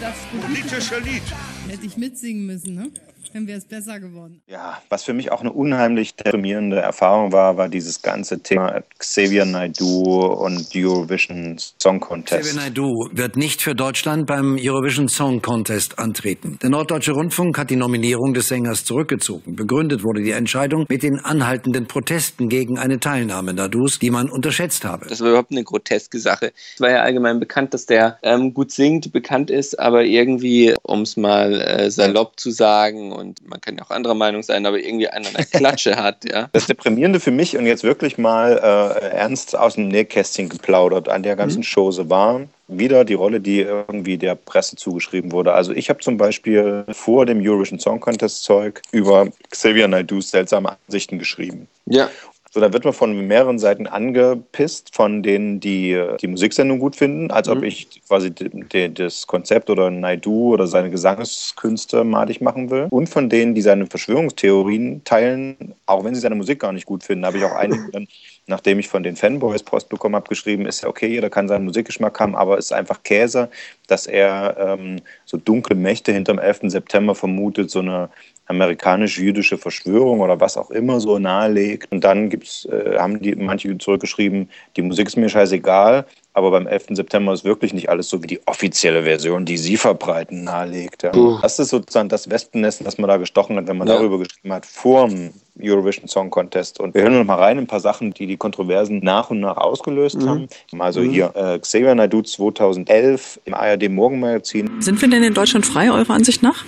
[0.00, 1.22] das politische, das politische Lied.
[1.68, 2.90] Hätte ich mitsingen müssen, ne?
[3.32, 4.42] Dann wäre es besser geworden.
[4.46, 9.44] Ja, was für mich auch eine unheimlich deprimierende Erfahrung war, war dieses ganze Thema Xavier
[9.44, 12.42] Naidoo und Eurovision Song Contest.
[12.42, 16.58] Xavier Naidoo wird nicht für Deutschland beim Eurovision Song Contest antreten.
[16.62, 19.56] Der Norddeutsche Rundfunk hat die Nominierung des Sängers zurückgezogen.
[19.56, 24.84] Begründet wurde die Entscheidung mit den anhaltenden Protesten gegen eine Teilnahme Naidus, die man unterschätzt
[24.84, 25.06] habe.
[25.08, 26.52] Das war überhaupt eine groteske Sache.
[26.74, 31.02] Es war ja allgemein bekannt, dass der ähm, gut singt, bekannt ist, aber irgendwie, um
[31.02, 34.78] es mal äh, salopp zu sagen, und man kann ja auch anderer Meinung sein, aber
[34.78, 36.48] irgendwie einer eine Klatsche hat, ja.
[36.52, 41.22] Das Deprimierende für mich und jetzt wirklich mal äh, ernst aus dem Nähkästchen geplaudert an
[41.22, 41.66] der ganzen mhm.
[41.74, 45.54] Chose war, wieder die Rolle, die irgendwie der Presse zugeschrieben wurde.
[45.54, 50.76] Also ich habe zum Beispiel vor dem Eurovision Song Contest Zeug über Xavier Naidoo's seltsame
[50.86, 51.68] Ansichten geschrieben.
[51.86, 52.10] Ja.
[52.54, 57.30] So, da wird man von mehreren Seiten angepisst, von denen, die die Musiksendung gut finden,
[57.30, 62.88] als ob ich quasi das Konzept oder Naidu oder seine Gesangskünste madig machen will.
[62.90, 67.04] Und von denen, die seine Verschwörungstheorien teilen, auch wenn sie seine Musik gar nicht gut
[67.04, 67.22] finden.
[67.22, 68.06] Da habe ich auch einige dann
[68.46, 71.64] nachdem ich von den Fanboys Post bekommen habe, geschrieben, ist ja okay, jeder kann seinen
[71.64, 73.48] Musikgeschmack haben, aber es ist einfach Käse,
[73.86, 76.62] dass er ähm, so dunkle Mächte hinterm 11.
[76.64, 78.08] September vermutet, so eine
[78.46, 81.90] amerikanisch-jüdische Verschwörung oder was auch immer so nahelegt.
[81.92, 86.66] Und dann gibt's, äh, haben die manche zurückgeschrieben, die Musik ist mir scheißegal, aber beim
[86.66, 86.96] 11.
[86.96, 91.02] September ist wirklich nicht alles so wie die offizielle Version, die Sie verbreiten, nahelegt.
[91.02, 91.12] Ja.
[91.42, 93.94] Das ist sozusagen das Wespennest, das man da gestochen hat, wenn man ja.
[93.94, 96.80] darüber geschrieben hat, vor dem Eurovision Song Contest.
[96.80, 99.56] Und wir hören noch mal rein ein paar Sachen, die die Kontroversen nach und nach
[99.56, 100.28] ausgelöst mhm.
[100.28, 100.48] haben.
[100.78, 101.10] Also mhm.
[101.10, 104.80] hier äh, Xavier Naidu 2011 im ARD Morgenmagazin.
[104.80, 106.64] Sind wir denn in Deutschland frei, eurer Ansicht nach?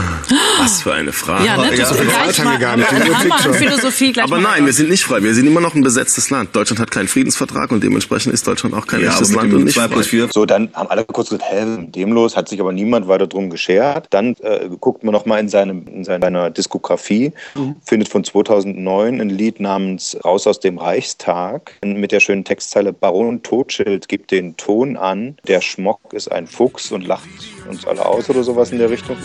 [0.58, 1.46] Was für eine Frage.
[1.46, 1.74] Ja, ne?
[1.74, 2.92] ja, so gleich mal, gar nicht.
[2.92, 5.22] An Philosophie gleich Aber nein, wir sind nicht frei.
[5.22, 6.54] Wir sind immer noch ein besetztes Land.
[6.54, 9.78] Deutschland hat keinen Friedensvertrag und dementsprechend ist Deutschland auch kein ja, echtes Land und nicht
[9.78, 10.28] frei.
[10.30, 12.36] So, dann haben alle kurz gesagt, hä, mit dem los?
[12.36, 14.06] Hat sich aber niemand weiter drum geschert.
[14.10, 17.76] Dann äh, guckt man noch mal in, seinem, in seiner Diskografie, mhm.
[17.84, 23.42] findet von 2009 ein Lied namens Raus aus dem Reichstag mit der schönen Textzeile Baron
[23.42, 27.28] Totschild gibt den Ton an, der Schmock ist ein Fuchs und lacht
[27.68, 29.16] uns alle aus oder sowas in der Richtung.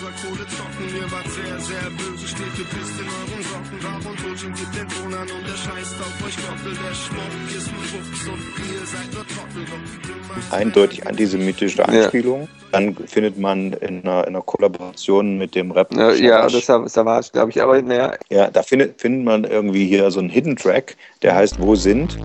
[10.53, 12.41] Eindeutig antisemitische Anspielung.
[12.41, 12.47] Ja.
[12.71, 16.15] Dann findet man in einer, in einer Kollaboration mit dem Rapper.
[16.15, 17.61] Ja, ja das Savage, glaube ich.
[17.61, 18.13] Aber naja.
[18.29, 22.17] Ja, da findet, findet man irgendwie hier so einen Hidden Track, der heißt Wo sind?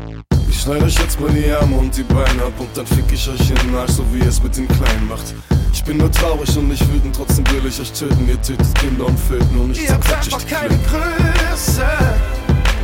[0.49, 3.29] Ich schneide euch jetzt mal die Arme und die Beine ab und dann fick ich
[3.29, 5.35] euch in den Arsch, so wie ihr es mit den Kleinen macht.
[5.73, 8.29] Ich bin nur traurig und nicht wütend, trotzdem will ich euch töten.
[8.29, 11.87] Ihr tötet Kinder und Föten und ich zerquetsche euch die keine Größe.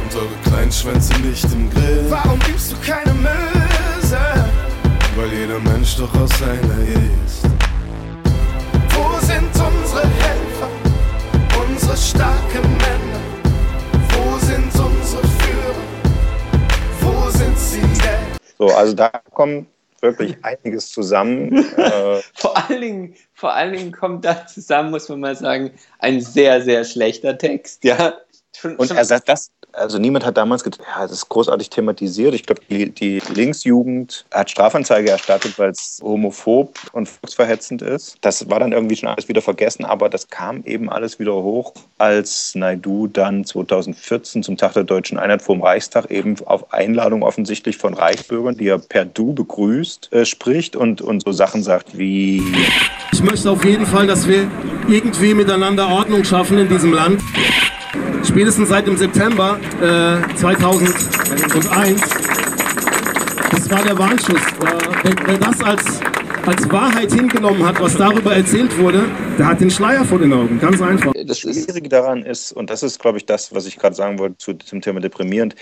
[0.04, 2.04] Und eure kleinen Schwänze nicht im Grill.
[2.08, 3.63] Warum gibst du keine Möse?
[5.16, 7.44] Weil jeder Mensch doch aus einer Ehe ist.
[8.90, 10.68] Wo sind unsere Helfer?
[11.56, 13.20] Unsere starken Männer?
[14.10, 15.74] Wo sind unsere Führer?
[17.00, 18.36] Wo sind sie denn?
[18.58, 19.68] So, also da kommen
[20.00, 21.58] wirklich einiges zusammen.
[21.76, 26.20] äh, vor, allen Dingen, vor allen Dingen kommt da zusammen, muss man mal sagen, ein
[26.20, 27.84] sehr, sehr schlechter Text.
[27.84, 28.14] Ja,
[28.56, 31.70] schon, und schon er sagt das, also niemand hat damals gedacht, ja, das ist großartig
[31.70, 32.34] thematisiert.
[32.34, 38.16] Ich glaube, die, die, Linksjugend hat Strafanzeige erstattet, weil es homophob und volksverhetzend ist.
[38.20, 41.72] Das war dann irgendwie schon alles wieder vergessen, aber das kam eben alles wieder hoch,
[41.98, 47.22] als Naidu dann 2014 zum Tag der deutschen Einheit vor dem Reichstag eben auf Einladung
[47.22, 51.96] offensichtlich von Reichsbürgern, die er per Du begrüßt, äh, spricht und, und so Sachen sagt
[51.98, 52.42] wie...
[53.12, 54.50] Ich möchte auf jeden Fall, dass wir
[54.88, 57.20] irgendwie miteinander Ordnung schaffen in diesem Land
[58.26, 62.00] spätestens seit dem September äh, 2001.
[63.50, 64.40] Das war der Warnschuss.
[65.02, 66.00] Wer, wer, das als,
[66.46, 69.04] als Wahrheit hingenommen hat, was darüber erzählt wurde,
[69.38, 70.58] der hat den Schleier vor den Augen.
[70.60, 71.12] Ganz einfach.
[71.26, 74.38] Das Schwierige daran ist, und das ist, glaube ich, das, was ich gerade sagen wollte
[74.38, 75.54] zu, zum Thema deprimierend,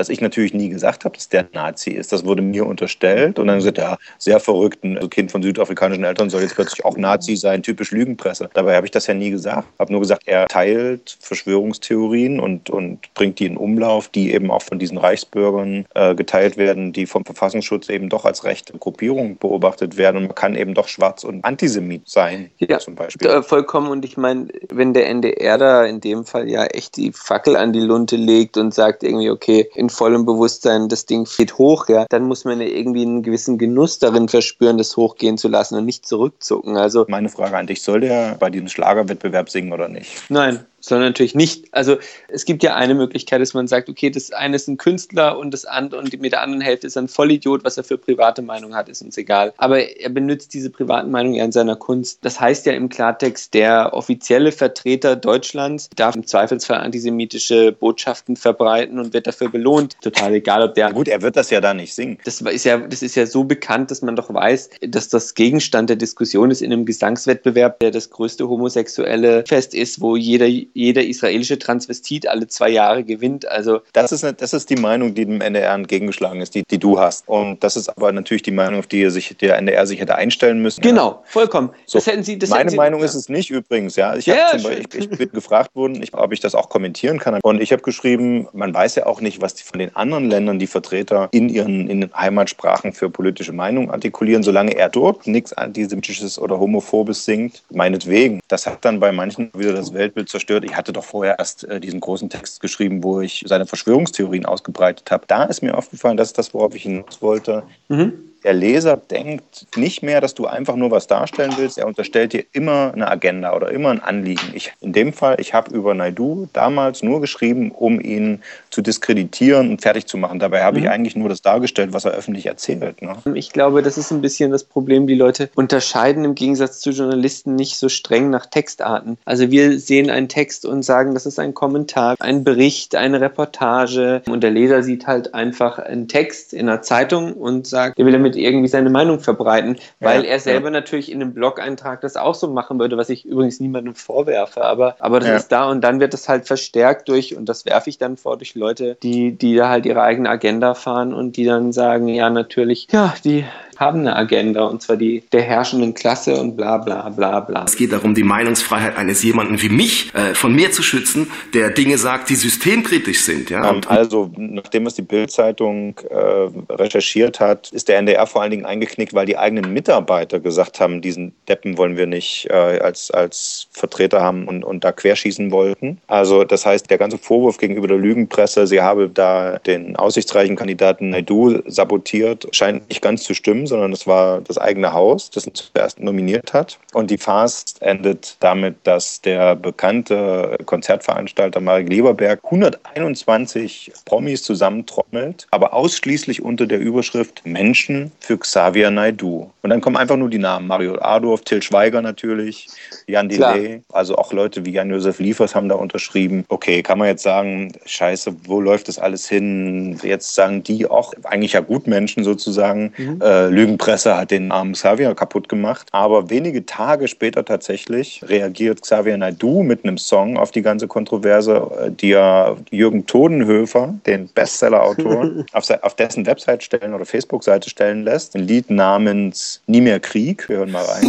[0.00, 2.10] dass ich natürlich nie gesagt habe, dass der Nazi ist.
[2.10, 6.30] Das wurde mir unterstellt und dann gesagt, ja, sehr verrückt, ein Kind von südafrikanischen Eltern
[6.30, 8.48] soll jetzt plötzlich auch Nazi sein, typisch Lügenpresse.
[8.54, 9.68] Dabei habe ich das ja nie gesagt.
[9.74, 14.50] Ich habe nur gesagt, er teilt Verschwörungstheorien und, und bringt die in Umlauf, die eben
[14.50, 19.36] auch von diesen Reichsbürgern äh, geteilt werden, die vom Verfassungsschutz eben doch als rechte Gruppierung
[19.36, 20.16] beobachtet werden.
[20.16, 23.42] Und man kann eben doch schwarz und Antisemit sein, ja, zum Beispiel.
[23.42, 23.90] Vollkommen.
[23.90, 27.74] Und ich meine, wenn der NDR da in dem Fall ja echt die Fackel an
[27.74, 32.06] die Lunte legt und sagt irgendwie, okay, in vollem Bewusstsein, das Ding geht hoch, ja,
[32.08, 35.84] dann muss man ja irgendwie einen gewissen Genuss darin verspüren, das hochgehen zu lassen und
[35.84, 36.76] nicht zurückzucken.
[36.76, 40.30] Also meine Frage an dich, soll der bei diesem Schlagerwettbewerb singen oder nicht?
[40.30, 41.66] Nein sondern natürlich nicht.
[41.72, 45.38] Also es gibt ja eine Möglichkeit, dass man sagt, okay, das eine ist ein Künstler
[45.38, 48.42] und das andere und mit der anderen Hälfte ist ein Vollidiot, was er für private
[48.42, 49.52] Meinung hat, ist uns egal.
[49.56, 52.18] Aber er benutzt diese privaten Meinungen ja in seiner Kunst.
[52.22, 58.98] Das heißt ja im Klartext, der offizielle Vertreter Deutschlands darf im Zweifelsfall antisemitische Botschaften verbreiten
[58.98, 59.96] und wird dafür belohnt.
[60.00, 60.92] Total egal, ob der.
[60.92, 62.18] Gut, er wird das ja da nicht singen.
[62.24, 65.90] Das ist ja, das ist ja so bekannt, dass man doch weiß, dass das Gegenstand
[65.90, 71.02] der Diskussion ist in einem Gesangswettbewerb, der das größte homosexuelle Fest ist, wo jeder jeder
[71.02, 73.46] israelische Transvestit alle zwei Jahre gewinnt.
[73.46, 76.98] Also das ist, das ist die Meinung, die dem NDR entgegengeschlagen ist, die, die du
[76.98, 77.28] hast.
[77.28, 80.62] Und das ist aber natürlich die Meinung, auf die sich der NDR sich hätte einstellen
[80.62, 80.80] müssen.
[80.80, 81.70] Genau, vollkommen.
[81.86, 83.06] So, das hätten Sie, das meine hätten Sie, Meinung ja.
[83.06, 83.96] ist es nicht übrigens.
[83.96, 87.18] Ja, ich, ja, Beispiel, ich, ich bin gefragt worden, ich, ob ich das auch kommentieren
[87.18, 87.38] kann.
[87.42, 90.58] Und ich habe geschrieben, man weiß ja auch nicht, was die, von den anderen Ländern
[90.58, 95.52] die Vertreter in ihren in den Heimatsprachen für politische Meinungen artikulieren, solange er dort nichts
[95.52, 98.40] Antisemitisches oder Homophobes singt, meinetwegen.
[98.48, 100.70] Das hat dann bei manchen wieder das Weltbild zerstört wird.
[100.70, 105.10] Ich hatte doch vorher erst äh, diesen großen Text geschrieben, wo ich seine Verschwörungstheorien ausgebreitet
[105.10, 105.24] habe.
[105.26, 107.62] Da ist mir aufgefallen, das ist das, worauf ich hinaus wollte.
[107.88, 111.78] Mhm der Leser denkt nicht mehr, dass du einfach nur was darstellen willst.
[111.78, 114.52] Er unterstellt dir immer eine Agenda oder immer ein Anliegen.
[114.54, 119.70] Ich, in dem Fall, ich habe über Naidu damals nur geschrieben, um ihn zu diskreditieren
[119.70, 120.38] und fertig zu machen.
[120.38, 120.84] Dabei habe mhm.
[120.84, 123.02] ich eigentlich nur das dargestellt, was er öffentlich erzählt.
[123.02, 123.16] Ne?
[123.34, 125.06] Ich glaube, das ist ein bisschen das Problem.
[125.06, 129.18] Die Leute unterscheiden im Gegensatz zu Journalisten nicht so streng nach Textarten.
[129.24, 134.22] Also wir sehen einen Text und sagen, das ist ein Kommentar, ein Bericht, eine Reportage.
[134.28, 138.12] Und der Leser sieht halt einfach einen Text in einer Zeitung und sagt, er will
[138.12, 140.72] damit damit irgendwie seine Meinung verbreiten, weil ja, er selber ja.
[140.72, 144.96] natürlich in einem Blog-Eintrag das auch so machen würde, was ich übrigens niemandem vorwerfe, aber,
[144.98, 145.36] aber das ja.
[145.36, 148.36] ist da und dann wird das halt verstärkt durch, und das werfe ich dann vor,
[148.36, 152.30] durch Leute, die, die da halt ihre eigene Agenda fahren und die dann sagen, ja,
[152.30, 153.44] natürlich, ja, die
[153.80, 157.64] haben eine Agenda und zwar die der herrschenden Klasse und bla bla bla bla.
[157.64, 161.70] Es geht darum, die Meinungsfreiheit eines jemanden wie mich äh, von mir zu schützen, der
[161.70, 163.48] Dinge sagt, die systemkritisch sind.
[163.48, 163.70] Ja?
[163.70, 168.66] Ähm, also, nachdem es die Bildzeitung äh, recherchiert hat, ist der NDR vor allen Dingen
[168.66, 173.68] eingeknickt, weil die eigenen Mitarbeiter gesagt haben, diesen Deppen wollen wir nicht äh, als, als
[173.70, 175.98] Vertreter haben und, und da querschießen wollten.
[176.06, 181.10] Also das heißt, der ganze Vorwurf gegenüber der Lügenpresse, sie habe da den aussichtsreichen Kandidaten
[181.10, 185.54] Naidu sabotiert, scheint nicht ganz zu stimmen, sondern es war das eigene Haus, das ihn
[185.54, 186.78] zuerst nominiert hat.
[186.92, 195.74] Und die Fast endet damit, dass der bekannte Konzertveranstalter Marek Lieberberg 121 Promis zusammentrommelt, aber
[195.74, 199.50] ausschließlich unter der Überschrift Menschen für Xavier Naidu.
[199.62, 202.68] Und dann kommen einfach nur die Namen Mario Adorf, Till Schweiger natürlich,
[203.06, 206.44] Jan Delay, also auch Leute wie Jan-Josef Liefers haben da unterschrieben.
[206.48, 209.98] Okay, kann man jetzt sagen, scheiße, wo läuft das alles hin?
[210.02, 213.20] Jetzt sagen die auch, eigentlich ja Gutmenschen sozusagen, mhm.
[213.22, 215.88] äh, Lügenpresse hat den armen Xavier kaputt gemacht.
[215.92, 221.70] Aber wenige Tage später tatsächlich reagiert Xavier Naidu mit einem Song auf die ganze Kontroverse,
[221.80, 227.99] äh, die er Jürgen Todenhöfer, den Bestseller-Autor, auf, auf, dessen Website stellen oder Facebook-Seite stellen
[228.04, 228.36] lässt.
[228.36, 230.48] Ein Lied namens Nie mehr Krieg.
[230.48, 231.02] Wir hören mal rein.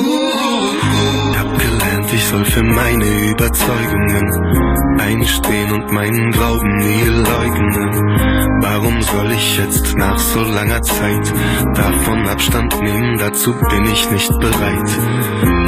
[2.11, 8.61] Gelernt, ich soll für meine Überzeugungen einstehen und meinen Glauben nie leugnen.
[8.61, 11.33] Warum soll ich jetzt nach so langer Zeit
[11.75, 13.17] davon Abstand nehmen?
[13.17, 14.89] Dazu bin ich nicht bereit.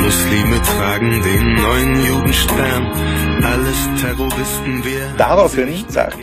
[0.01, 2.91] Muslime tragen den neuen Judenstern.
[3.43, 5.13] Alles Terroristen wir.
[5.17, 5.69] Daraufhin,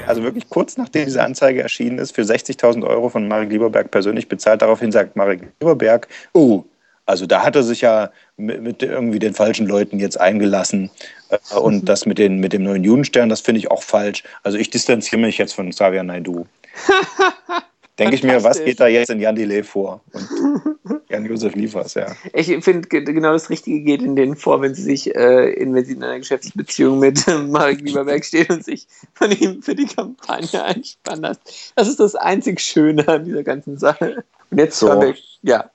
[0.07, 4.29] also wirklich kurz nachdem diese Anzeige erschienen ist, für 60.000 Euro von Marek Lieberberg persönlich
[4.29, 6.65] bezahlt, daraufhin sagt Marek Lieberberg, oh,
[7.11, 10.91] also da hat er sich ja mit, mit irgendwie den falschen Leuten jetzt eingelassen.
[11.29, 14.23] Äh, und das mit, den, mit dem neuen Judenstern, das finde ich auch falsch.
[14.43, 16.47] Also ich distanziere mich jetzt von Xavier Naidu.
[17.99, 20.01] Denke ich mir, was geht da jetzt in Jan Delay vor?
[20.13, 22.07] Und Jan-Josef Liefers, ja.
[22.33, 25.85] Ich finde, genau das Richtige geht in denen vor, wenn sie sich, äh, in, wenn
[25.85, 29.85] sie in einer Geschäftsbeziehung mit äh, Marek Lieberberg stehen und sich von ihm für die
[29.85, 31.41] Kampagne einspannen lassen.
[31.75, 34.25] Das ist das einzig Schöne an dieser ganzen Sache.
[34.51, 34.89] Und jetzt so.
[34.99, 35.71] wir, ja,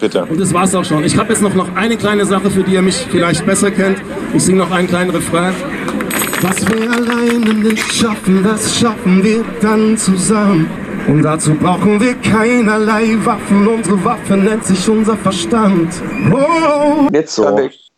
[0.00, 0.24] Bitte.
[0.24, 1.04] Und das war's auch schon.
[1.04, 3.98] Ich habe jetzt noch, noch eine kleine Sache, für die ihr mich vielleicht besser kennt.
[4.34, 5.54] Ich singe noch einen kleinen Refrain.
[6.40, 10.68] Was wir alleine nicht schaffen, das schaffen wir dann zusammen.
[11.06, 13.66] Und dazu brauchen wir keinerlei Waffen.
[13.66, 15.92] Unsere Waffe nennt sich unser Verstand.
[16.32, 17.08] Oh.
[17.12, 17.46] Jetzt so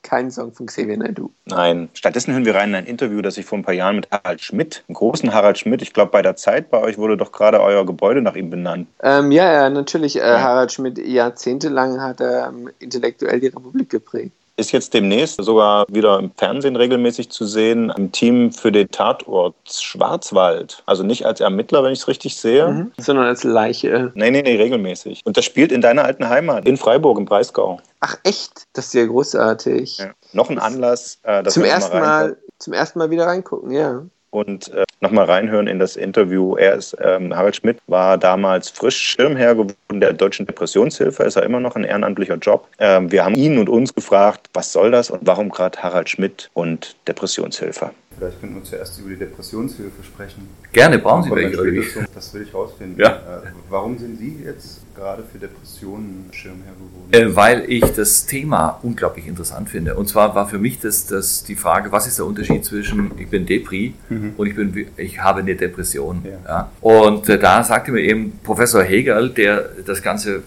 [0.04, 1.30] kein Song von Xavier Naidoo.
[1.46, 1.88] Nein.
[1.94, 4.40] Stattdessen hören wir rein in ein Interview, das ich vor ein paar Jahren mit Harald
[4.40, 7.60] Schmidt, einem großen Harald Schmidt, ich glaube bei der Zeit bei euch wurde doch gerade
[7.60, 8.86] euer Gebäude nach ihm benannt.
[9.02, 10.16] Ähm, ja, ja, natürlich.
[10.16, 15.84] Äh, Harald Schmidt jahrzehntelang hat er ähm, intellektuell die Republik geprägt ist jetzt demnächst sogar
[15.88, 20.82] wieder im Fernsehen regelmäßig zu sehen, im Team für den Tatort Schwarzwald.
[20.86, 22.68] Also nicht als Ermittler, wenn ich es richtig sehe.
[22.68, 22.92] Mhm.
[22.98, 24.12] Sondern als Leiche.
[24.14, 25.22] Nee, nee, nee, regelmäßig.
[25.24, 27.80] Und das spielt in deiner alten Heimat, in Freiburg im Breisgau.
[28.00, 28.64] Ach echt?
[28.74, 29.98] Das ist ja großartig.
[29.98, 30.12] Ja.
[30.32, 34.02] Noch ein Anlass, äh, dass zum ersten Mal, zum ersten Mal wieder reingucken, ja
[34.34, 36.56] und äh, nochmal reinhören in das Interview.
[36.56, 41.44] Er ist, ähm, Harald Schmidt war damals frisch Schirmherr geworden der Deutschen Depressionshilfe, ist er
[41.44, 42.68] immer noch ein ehrenamtlicher Job.
[42.80, 46.50] Ähm, wir haben ihn und uns gefragt, was soll das und warum gerade Harald Schmidt
[46.52, 47.92] und Depressionshilfe.
[48.16, 50.48] Vielleicht könnten wir zuerst über die Depressionshilfe sprechen.
[50.72, 52.06] Gerne, brauchen Sie welche.
[52.14, 52.98] Das will ich rausfinden.
[52.98, 53.10] Ja.
[53.10, 57.12] Äh, warum sind Sie jetzt gerade für Depressionen Schirmherr geworden?
[57.12, 59.94] Äh, weil ich das Thema unglaublich interessant finde.
[59.94, 63.28] Und zwar war für mich das, das die Frage, was ist der Unterschied zwischen ich
[63.28, 64.34] bin Depri mhm.
[64.36, 66.22] und ich, bin, ich habe eine Depression.
[66.24, 66.30] Ja.
[66.46, 66.70] ja.
[66.80, 70.42] Und äh, da sagte mir eben Professor Hegel, der das Ganze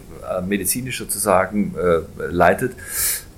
[0.45, 2.73] medizinisch sozusagen äh, leitet,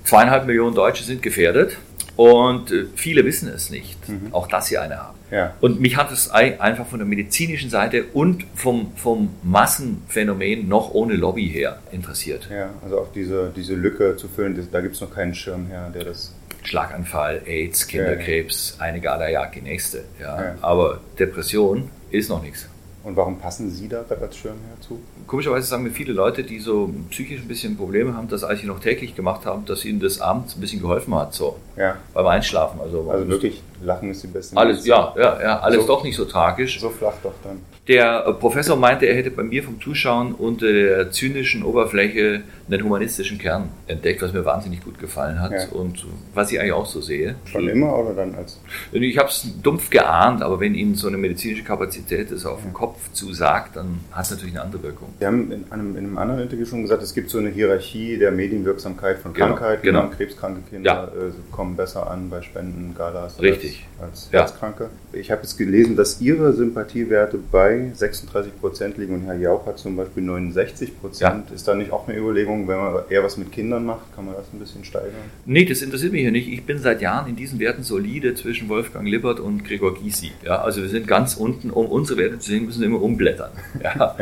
[0.04, 1.76] zweieinhalb Millionen Deutsche sind gefährdet.
[2.20, 4.34] Und äh, viele wissen es nicht, mhm.
[4.34, 5.18] auch dass sie eine haben.
[5.30, 5.54] Ja.
[5.62, 11.14] Und mich hat es einfach von der medizinischen Seite und vom, vom Massenphänomen noch ohne
[11.14, 12.46] Lobby her interessiert.
[12.52, 15.90] Ja, also auch diese, diese Lücke zu füllen, da gibt es noch keinen Schirm her,
[15.94, 20.04] der das Schlaganfall, AIDS, Kinderkrebs, eine Galajak, die nächste.
[20.20, 20.56] Ja.
[20.60, 22.68] Aber Depression ist noch nichts.
[23.02, 25.00] Und warum passen Sie da als Schirmherr zu?
[25.26, 28.66] Komischerweise sagen mir viele Leute, die so psychisch ein bisschen Probleme haben, dass als sie
[28.66, 31.96] noch täglich gemacht haben, dass ihnen das abends ein bisschen geholfen hat, so ja.
[32.12, 32.78] beim Einschlafen.
[32.80, 36.16] Also, also wirklich, Lachen ist die beste Alles, ja, ja, ja, alles so, doch nicht
[36.16, 36.80] so tragisch.
[36.80, 37.60] So flach doch dann.
[37.88, 42.84] Der äh, Professor meinte, er hätte bei mir vom Zuschauen unter der zynischen Oberfläche einen
[42.84, 45.68] humanistischen Kern entdeckt, was mir wahnsinnig gut gefallen hat ja.
[45.72, 47.34] und was ich eigentlich auch so sehe.
[47.46, 48.60] Schon immer oder dann als?
[48.92, 52.72] Ich habe es dumpf geahnt, aber wenn Ihnen so eine medizinische Kapazität das auf den
[52.72, 55.08] Kopf zusagt, dann hat es natürlich eine andere Wirkung.
[55.18, 58.18] Sie haben in einem, in einem, anderen Interview schon gesagt, es gibt so eine Hierarchie
[58.18, 59.82] der Medienwirksamkeit von Genau, Krankheiten.
[59.82, 60.08] genau.
[60.10, 63.69] Krebskranke Kinder äh, kommen besser an bei Spenden, Galas Richtig.
[64.00, 64.40] Als, als Ja.
[64.40, 64.88] Herzkranke.
[65.12, 69.78] Ich habe jetzt gelesen, dass Ihre Sympathiewerte bei 36 Prozent liegen und Herr Jauch hat
[69.78, 71.50] zum Beispiel 69 Prozent.
[71.50, 74.34] Ist da nicht auch eine Überlegung, wenn man eher was mit Kindern macht, kann man
[74.36, 75.10] das ein bisschen steigern?
[75.46, 76.48] Nee, das interessiert mich ja nicht.
[76.48, 80.32] Ich bin seit Jahren in diesen Werten solide zwischen Wolfgang Lippert und Gregor Gysi.
[80.44, 81.70] Ja, also wir sind ganz unten.
[81.70, 83.50] Um unsere Werte zu sehen, müssen wir immer umblättern.
[83.82, 84.16] Ja.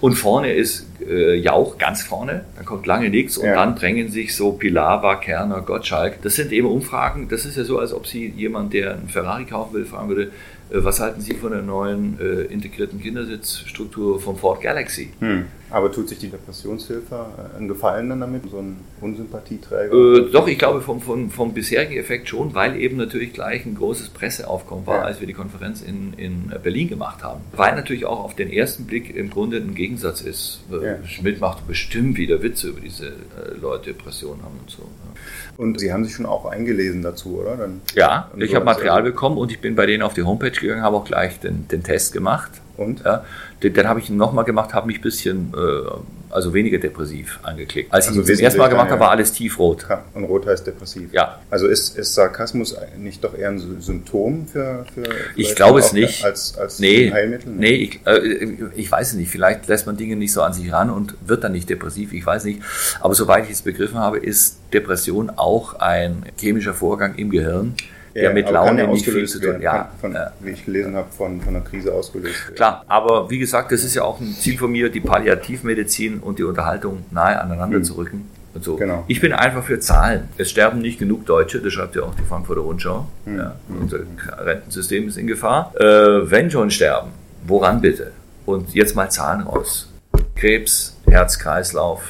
[0.00, 3.54] Und vorne ist äh, Jauch ganz vorne, dann kommt lange nichts und Ja.
[3.54, 6.22] dann drängen sich so Pilawa, Kerner, Gottschalk.
[6.22, 7.28] Das sind eben Umfragen.
[7.28, 10.22] Das ist ja so, als ob Sie jemand, der einen Ferrari kaufen will, fragen würde,
[10.70, 15.10] äh, was halten Sie von der neuen äh, integrierten Kindersitzstruktur vom Ford Galaxy?
[15.20, 15.46] Hm.
[15.70, 17.14] Aber tut sich die Depressionshilfe
[17.54, 19.92] äh, einen Gefallen dann damit, so ein Unsympathieträger?
[19.94, 23.74] Äh, doch, ich glaube vom, vom, vom bisherigen Effekt schon, weil eben natürlich gleich ein
[23.74, 25.02] großes Presseaufkommen war, Ja.
[25.02, 27.40] als wir die Konferenz in, in Berlin gemacht haben.
[27.56, 30.62] Weil natürlich auch auf den ersten Blick im Grunde ein Gegensatz ist.
[30.70, 31.04] Äh, Ja.
[31.06, 33.12] Schmidt macht bestimmt wieder Witze über diese äh,
[33.60, 34.82] Leute, Depressionen haben und so.
[34.82, 35.11] Ja.
[35.56, 37.56] Und Sie haben sich schon auch eingelesen dazu, oder?
[37.56, 40.50] Dann, Ja, Und ich habe Material bekommen und ich bin bei denen auf die Homepage
[40.50, 42.50] gegangen, habe auch gleich den, den Test gemacht.
[42.76, 43.02] Und?
[43.04, 43.24] Ja,
[43.62, 45.90] den, den habe ich nochmal gemacht, habe mich ein bisschen, äh,
[46.30, 47.92] also weniger depressiv angeklickt.
[47.92, 49.86] Als Also ich ihn das erste Mal gemacht habe, war alles tiefrot.
[49.88, 51.12] Ja, Und rot heißt depressiv.
[51.12, 51.40] Ja.
[51.50, 54.86] Also ist, ist Sarkasmus nicht doch eher ein Sy- Symptom für.
[54.94, 55.02] für
[55.36, 56.24] Ich glaube es nicht.
[56.24, 57.52] Als, als nee, Heilmittel?
[57.52, 59.30] Nee, ich, äh, ich weiß es nicht.
[59.30, 62.14] Vielleicht lässt man Dinge nicht so an sich ran und wird dann nicht depressiv.
[62.14, 62.62] Ich weiß nicht.
[63.00, 67.74] Aber soweit ich es begriffen habe, ist Depression auch ein chemischer Vorgang im Gehirn,
[68.14, 71.40] Ja, mit Laune nicht viel zu tun werden, Ja, von, wie ich gelesen habe, von,
[71.40, 72.54] von einer Krise ausgelöst.
[72.54, 76.38] Klar, aber wie gesagt, das ist ja auch ein Ziel von mir, die Palliativmedizin und
[76.38, 77.84] die Unterhaltung nahe aneinander Hm.
[77.84, 78.28] zu rücken.
[78.54, 78.76] Und so.
[78.76, 79.04] Genau.
[79.08, 80.28] Ich bin einfach für Zahlen.
[80.36, 83.06] Es sterben nicht genug Deutsche, das schreibt ja auch die Frankfurter Rundschau.
[83.24, 83.38] Hm.
[83.38, 84.00] Ja, unser
[84.38, 85.72] Rentensystem ist in Gefahr.
[85.80, 87.12] Äh, wenn schon sterben,
[87.46, 88.12] woran bitte?
[88.44, 89.88] Und jetzt mal Zahlen raus.
[90.34, 92.02] Krebs, Herz-Kreislauf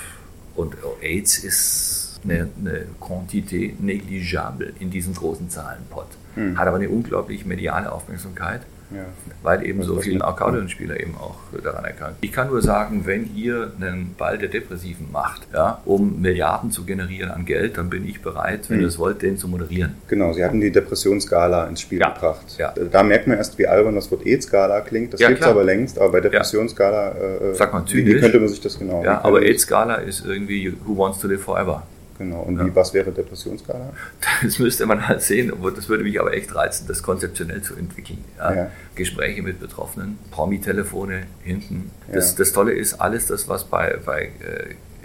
[0.57, 1.92] und AIDS ist
[2.25, 6.07] eine, eine Quantité negligible in diesem großen Zahlenpott.
[6.35, 6.59] Hm.
[6.59, 8.63] Hat aber eine unglaublich mediale Aufmerksamkeit
[8.95, 9.05] Ja.
[9.43, 12.17] weil eben so Was viele Akkordeonspieler eben auch daran erkranken.
[12.21, 16.85] Ich kann nur sagen, wenn ihr einen Ball der Depressiven macht, ja, um Milliarden zu
[16.85, 18.83] generieren an Geld, dann bin ich bereit, wenn Hm.
[18.83, 19.95] ihr es wollt, den zu moderieren.
[20.09, 22.57] Genau, Sie hatten die Depressionsskala ins Spiel gebracht.
[22.59, 22.73] ja.
[22.91, 25.13] Da merkt man erst, wie albern das Wort AIDS-Skala klingt.
[25.15, 28.21] Das Ja, gibt es aber längst, aber bei Depressionsskala, äh, Sagt man wie, wie zynisch.
[28.23, 31.83] könnte man sich das genau Ja, aber AIDS-Skala ist irgendwie Who Wants to Live Forever.
[32.19, 33.93] Genau, und wie, was wäre Depressionsskala?
[34.43, 38.25] Das müsste man halt sehen, das würde mich aber echt reizen, das konzeptionell zu entwickeln.
[38.39, 38.55] Ja.
[38.55, 38.71] Ja.
[38.95, 41.91] Gespräche mit Betroffenen, Promi-Telefone hinten.
[42.13, 42.39] Das, Ja.
[42.39, 44.31] das Tolle ist, alles das, was bei, bei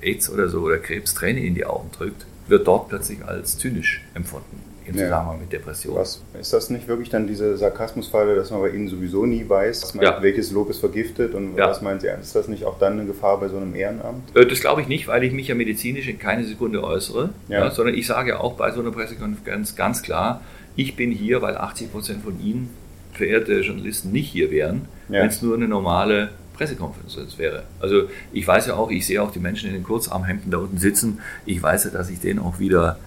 [0.02, 3.58] äh, AIDS oder so oder Krebs Tränen in die Augen drückt, wird dort plötzlich als
[3.58, 5.04] zynisch empfunden im Ja.
[5.06, 6.00] Zusammenhang mit Depressionen.
[6.00, 9.93] Was, ist das nicht wirklich dann diese Sarkasmusfalle, dass man bei Ihnen sowieso nie weiß,
[9.95, 10.21] man, Ja.
[10.21, 11.69] welches Lob ist vergiftet und Ja.
[11.69, 12.08] was meinen Sie?
[12.08, 14.36] Ist das nicht auch dann eine Gefahr bei so einem Ehrenamt?
[14.36, 17.30] Äh, Das glaube ich nicht, weil ich mich ja medizinisch in keine Sekunde äußere,
[17.71, 20.41] sondern ich sage ja auch bei so einer Pressekonferenz ganz klar,
[20.76, 22.69] ich bin hier, weil 80 Prozent von Ihnen,
[23.13, 27.63] verehrte Journalisten, nicht hier wären, wenn es nur eine normale Pressekonferenz wäre.
[27.80, 30.78] Also ich weiß ja auch, ich sehe auch die Menschen in den Kurzarmhemden da unten
[30.78, 32.97] sitzen, ich weiß ja, dass ich denen auch wieder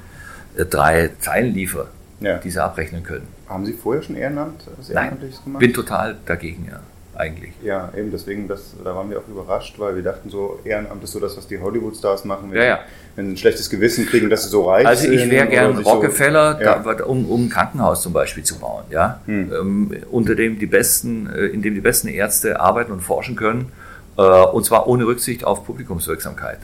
[0.70, 1.88] drei Zeilen liefere,
[2.20, 2.38] Ja.
[2.38, 3.26] die sie abrechnen können.
[3.48, 5.60] Haben Sie vorher schon Ehrenamt, was Nein, Ehrenamtliches gemacht?
[5.60, 6.80] bin total dagegen, ja,
[7.18, 7.50] eigentlich.
[7.64, 11.10] Ja, eben deswegen, das, da waren wir auch überrascht, weil wir dachten so, Ehrenamt ist
[11.12, 12.78] so das, was die Hollywood-Stars machen, wenn, Ja, ja.
[13.16, 15.14] wenn sie ein schlechtes Gewissen kriegen, dass sie so reich Also sind.
[15.14, 16.78] ich wäre gern so- Rockefeller, ja.
[16.78, 21.28] da, um, um ein Krankenhaus zum Beispiel zu bauen, ja, ähm, unter dem die besten,
[21.28, 23.79] äh, in dem die besten Ärzte arbeiten und forschen können, äh,
[24.22, 26.58] und zwar ohne Rücksicht auf Publikumswirksamkeit.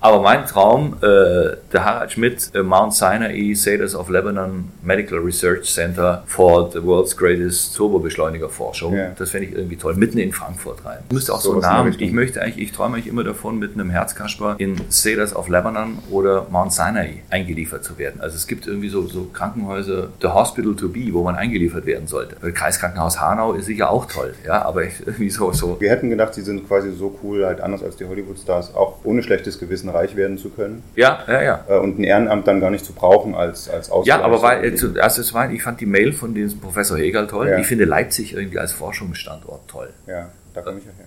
[0.00, 5.72] Aber mein Traum, äh, der Harald Schmidt, äh, Mount Sinai Sailors of Lebanon Medical Research
[5.72, 9.10] Center for the World's Greatest Turbobeschleunigerforschung, Ja.
[9.18, 10.98] das fände ich irgendwie toll, mitten in Frankfurt rein.
[11.10, 13.74] Müsste auch so Sowas einen Namen, ich möchte eigentlich, ich träume eigentlich immer davon, mit
[13.74, 18.20] einem Herzkasper in Cedars of Lebanon oder Mount Sinai eingeliefert zu werden.
[18.20, 22.06] Also es gibt irgendwie so, so Krankenhäuser, the hospital to be, wo man eingeliefert werden
[22.06, 22.36] sollte.
[22.40, 25.80] Das Kreiskrankenhaus Hanau ist sicher auch toll, ja, aber ich, irgendwie so, so.
[25.80, 28.98] Wir hätten gedacht, Sie sind quasi quasi so cool, halt anders als die Hollywood-Stars, auch
[29.04, 30.82] ohne schlechtes Gewissen reich werden zu können.
[30.96, 31.64] Ja, ja, ja.
[31.68, 34.18] Äh, und ein Ehrenamt dann gar nicht zu brauchen als, als Ausgleich.
[34.18, 37.26] Ja, aber weil, äh, zuerst also war, ich fand die Mail von diesem Professor Hegel
[37.26, 37.48] toll.
[37.48, 37.58] Ja.
[37.58, 39.90] Ich finde Leipzig irgendwie als Forschungsstandort toll.
[40.06, 41.06] Ja, da komme ich ja her.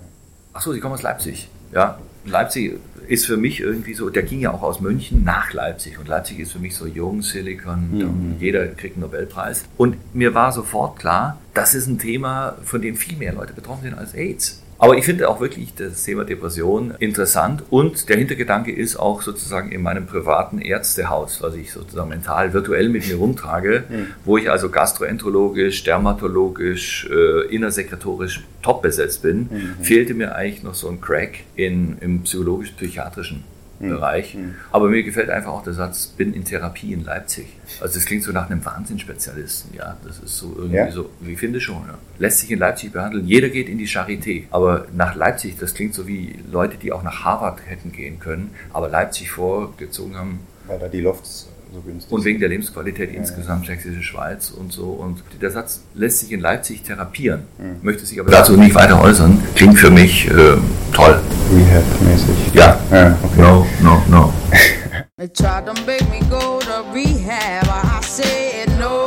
[0.54, 1.50] Ach so, Sie kommen aus Leipzig.
[1.74, 5.98] Ja, Leipzig ist für mich irgendwie so, der ging ja auch aus München nach Leipzig
[5.98, 8.36] und Leipzig ist für mich so jung, Silicon, Mhm.
[8.40, 9.64] jeder kriegt einen Nobelpreis.
[9.78, 13.84] Und mir war sofort klar, das ist ein Thema, von dem viel mehr Leute betroffen
[13.84, 14.62] sind als AIDS.
[14.80, 19.72] Aber ich finde auch wirklich das Thema Depression interessant und der Hintergedanke ist auch sozusagen
[19.72, 24.08] in meinem privaten Ärztehaus, was ich sozusagen mental virtuell mit mir rumtrage, Mhm.
[24.24, 29.84] wo ich also gastroenterologisch, dermatologisch, äh, innersekretorisch top besetzt bin, Mhm.
[29.84, 33.44] fehlte mir eigentlich noch so ein Crack in, im psychologisch-psychiatrischen.
[33.80, 34.36] Bereich.
[34.36, 34.56] Mhm.
[34.72, 37.48] Aber mir gefällt einfach auch der Satz, bin in Therapie in Leipzig.
[37.80, 39.98] Also das klingt so nach einem Wahnsinnsspezialisten, ja.
[40.06, 40.92] Das ist so irgendwie Ja.
[40.92, 41.98] so, ich finde schon, ja.
[42.20, 43.28] Lässt sich in Leipzig behandeln.
[43.28, 44.44] Jeder geht in die Charité.
[44.52, 48.52] Aber nach Leipzig, das klingt so wie Leute, die auch nach Harvard hätten gehen können,
[48.74, 50.40] aber Leipzig vorgezogen haben.
[50.66, 51.48] Weil da die Lofts
[51.78, 54.86] so günstig Und wegen der Lebensqualität Ja, insgesamt, sächsische Schweiz und so.
[54.86, 57.78] Und der Satz lässt sich in Leipzig therapieren, Mhm.
[57.84, 59.42] möchte sich aber dazu nicht weiter äußern.
[59.56, 60.58] Klingt für mich äh,
[60.92, 61.20] toll.
[61.54, 62.54] Rehab-mäßig.
[62.54, 62.80] Ja.
[62.92, 63.42] Ja, okay.
[63.42, 64.34] No, no, no.
[65.18, 67.66] They tried to make me go to rehab.
[67.66, 69.06] I said no,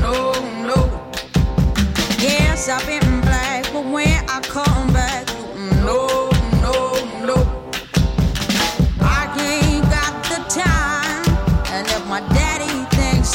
[0.00, 0.32] no,
[0.66, 0.88] no.
[2.18, 3.09] Yes, I've been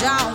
[0.06, 0.35] down.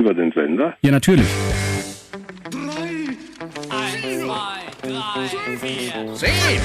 [0.00, 0.74] Über den Sender?
[0.80, 1.26] Ja, natürlich.
[6.14, 6.60] Zehn.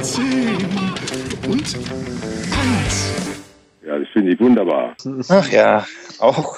[0.00, 0.56] Zehn.
[1.46, 1.76] Und
[2.56, 3.12] eins.
[3.86, 4.96] Ja, das finde ich wunderbar.
[5.28, 5.86] Ach ja,
[6.18, 6.56] auch,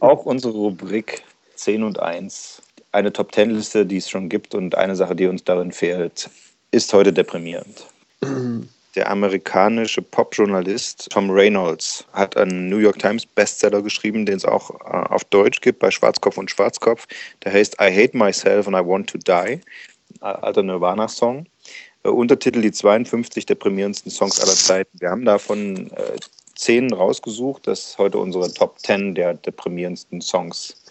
[0.00, 1.22] auch unsere Rubrik
[1.54, 2.60] 10 und 1.
[2.90, 6.28] Eine Top-10-Liste, die es schon gibt und eine Sache, die uns darin fehlt,
[6.72, 7.86] ist heute deprimierend.
[8.94, 14.70] Der amerikanische Popjournalist Tom Reynolds hat einen New York Times Bestseller geschrieben, den es auch
[14.80, 17.06] äh, auf Deutsch gibt bei Schwarzkopf und Schwarzkopf.
[17.42, 19.60] Der heißt I Hate Myself and I Want to Die.
[20.20, 21.46] Alter Nirvana-Song.
[22.04, 25.00] Äh, Untertitel die 52 deprimierendsten Songs aller Zeiten.
[25.00, 26.18] Wir haben davon äh,
[26.54, 27.66] zehn rausgesucht.
[27.66, 30.82] Das ist heute unsere Top 10 der deprimierendsten Songs.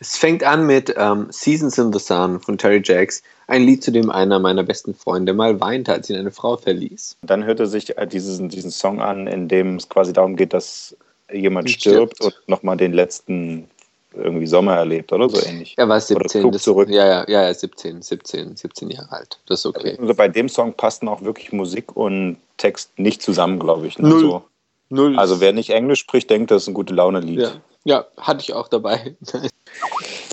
[0.00, 3.90] Es fängt an mit ähm, Seasons in the Sun von Terry Jacks, ein Lied, zu
[3.90, 7.18] dem einer meiner besten Freunde mal weinte, als ihn eine Frau verließ.
[7.20, 10.54] Dann hört er sich äh, diesen, diesen Song an, in dem es quasi darum geht,
[10.54, 10.96] dass
[11.30, 12.16] jemand Stirbt.
[12.16, 13.68] stirbt, und nochmal den letzten
[14.14, 15.74] irgendwie Sommer erlebt, oder so ähnlich.
[15.76, 16.88] Er war Oder 17, Flug das, zurück.
[16.88, 19.38] ja, ja, ja, ja, 17, 17, 17 Jahre alt.
[19.46, 19.96] Das ist okay.
[20.00, 23.98] Also bei dem Song passten auch wirklich Musik und Text nicht zusammen, glaube ich.
[23.98, 24.08] Ne?
[24.08, 24.20] Null.
[24.20, 24.42] So.
[24.88, 25.18] Null.
[25.18, 27.40] Also wer nicht Englisch spricht, denkt, das ist ein gute Laune-Lied.
[27.40, 27.52] Ja.
[27.84, 29.14] ja, hatte ich auch dabei.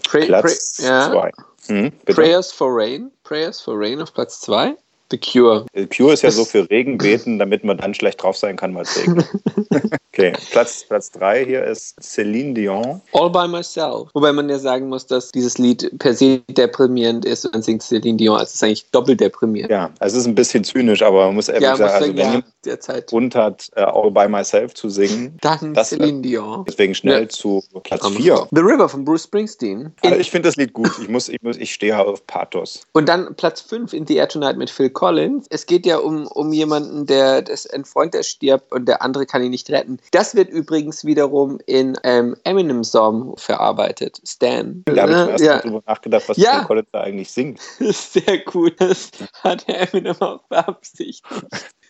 [0.04, 1.12] Pray, Platz pray, ja.
[1.12, 1.32] zwei.
[1.68, 1.92] Hm?
[2.06, 3.12] Prayers for Rain.
[3.24, 4.76] Prayers for Rain auf Platz 2.
[5.10, 5.66] The Cure.
[5.74, 8.76] The Cure ist ja so für Regen beten, damit man dann schlecht drauf sein kann,
[8.76, 9.26] weil es regnet.
[10.12, 13.02] okay, Platz, Platz drei hier ist Celine Dion.
[13.14, 14.10] All by myself.
[14.14, 17.84] Wobei man ja sagen muss, dass dieses Lied per se deprimierend ist und dann singt
[17.84, 18.36] Celine Dion.
[18.36, 19.72] Also es ist eigentlich doppelt deprimierend.
[19.72, 22.18] Ja, also es ist ein bisschen zynisch, aber man muss ehrlich Ja, sagen, also wenn
[22.18, 23.08] ja, derzeit.
[23.08, 26.66] Grund hat, äh, All by Myself zu singen, Dann das Celine Dion.
[26.68, 27.30] deswegen schnell Ja.
[27.30, 28.36] zu Platz Arme vier.
[28.38, 28.48] Frau.
[28.52, 29.94] The River von Bruce Springsteen.
[30.04, 30.92] Also ich finde das Lied gut.
[31.02, 32.82] Ich muss, ich muss, ich stehe auf Pathos.
[32.94, 35.48] Und dann Platz 5 in The Air Tonight mit Phil Collins.
[35.50, 39.26] Es geht ja um, um jemanden, der, das ein Freund, der stirbt und der andere
[39.26, 39.98] kann ihn nicht retten.
[40.12, 44.20] Das wird übrigens wiederum in ähm, Eminem Song verarbeitet.
[44.26, 44.84] Stan.
[44.86, 45.54] Da habe ich Äh, erst ja.
[45.56, 46.60] mal drüber nachgedacht, was Ja.
[46.60, 47.60] Phil Collins da eigentlich singt.
[47.80, 48.72] Sehr cool.
[48.72, 49.12] Das
[49.44, 51.24] hat Eminem auch beabsichtigt.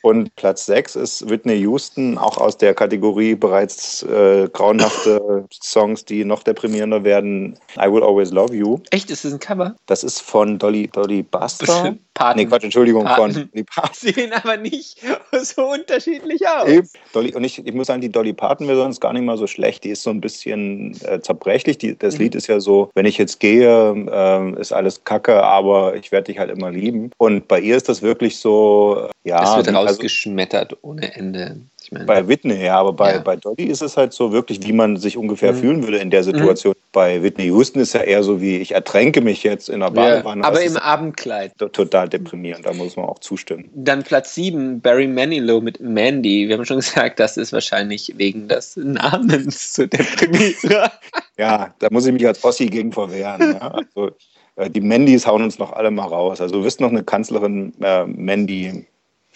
[0.01, 6.23] Und Platz 6 ist Whitney Houston, auch aus der Kategorie bereits äh, grauenhafte Songs, die
[6.23, 7.57] noch deprimierender werden.
[7.77, 8.79] I Will Always Love You.
[8.91, 9.75] Echt, ist das ein Cover?
[9.85, 11.95] Das ist von Dolly, Dolly Buster.
[12.17, 12.39] Paten.
[12.39, 13.33] Nee, Quatsch, Entschuldigung, Paten.
[13.33, 14.13] von Dolly Parton.
[14.13, 14.99] Sehen aber nicht
[15.43, 16.67] so unterschiedlich aus.
[16.67, 16.89] Eben.
[17.13, 19.83] Dolly, und ich, ich muss sagen, die Dolly Parton-Version ist gar nicht mal so schlecht.
[19.83, 21.77] Die ist so ein bisschen äh, zerbrechlich.
[21.77, 22.23] Die, das mhm.
[22.23, 26.25] Lied ist ja so, wenn ich jetzt gehe, äh, ist alles kacke, aber ich werde
[26.25, 27.11] dich halt immer lieben.
[27.17, 29.43] Und bei ihr ist das wirklich so, äh, ja.
[29.43, 31.61] Es wird also rausgeschmettert also, ohne Ende.
[31.87, 33.19] Ich meine, bei Whitney, ja, aber bei, ja.
[33.19, 35.57] bei Dolly ist es halt so wirklich, wie man sich ungefähr mhm.
[35.57, 36.73] fühlen würde in der Situation.
[36.77, 36.89] Mhm.
[36.91, 40.41] Bei Whitney Houston ist ja eher so wie, ich ertränke mich jetzt in der Badewanne.
[40.41, 41.53] Ja, aber im Abendkleid.
[41.57, 43.69] Total deprimierend, da muss man auch zustimmen.
[43.73, 46.49] Dann Platz 7, Barry Manilow mit Mandy.
[46.49, 50.89] Wir haben schon gesagt, das ist wahrscheinlich wegen des Namens zu deprimieren.
[51.37, 53.53] ja, da muss ich mich als Ossi gegen verwehren.
[53.61, 53.71] Ja.
[53.95, 54.11] Also,
[54.57, 56.41] äh, die Mandys hauen uns noch alle mal raus.
[56.41, 58.85] Also du wirst noch eine Kanzlerin äh, Mandy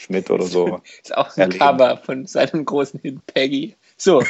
[0.01, 0.81] Schmidt oder so.
[1.03, 1.49] ist auch ein.
[1.51, 3.75] Cover von seinem großen Hit Peggy.
[3.97, 4.23] So.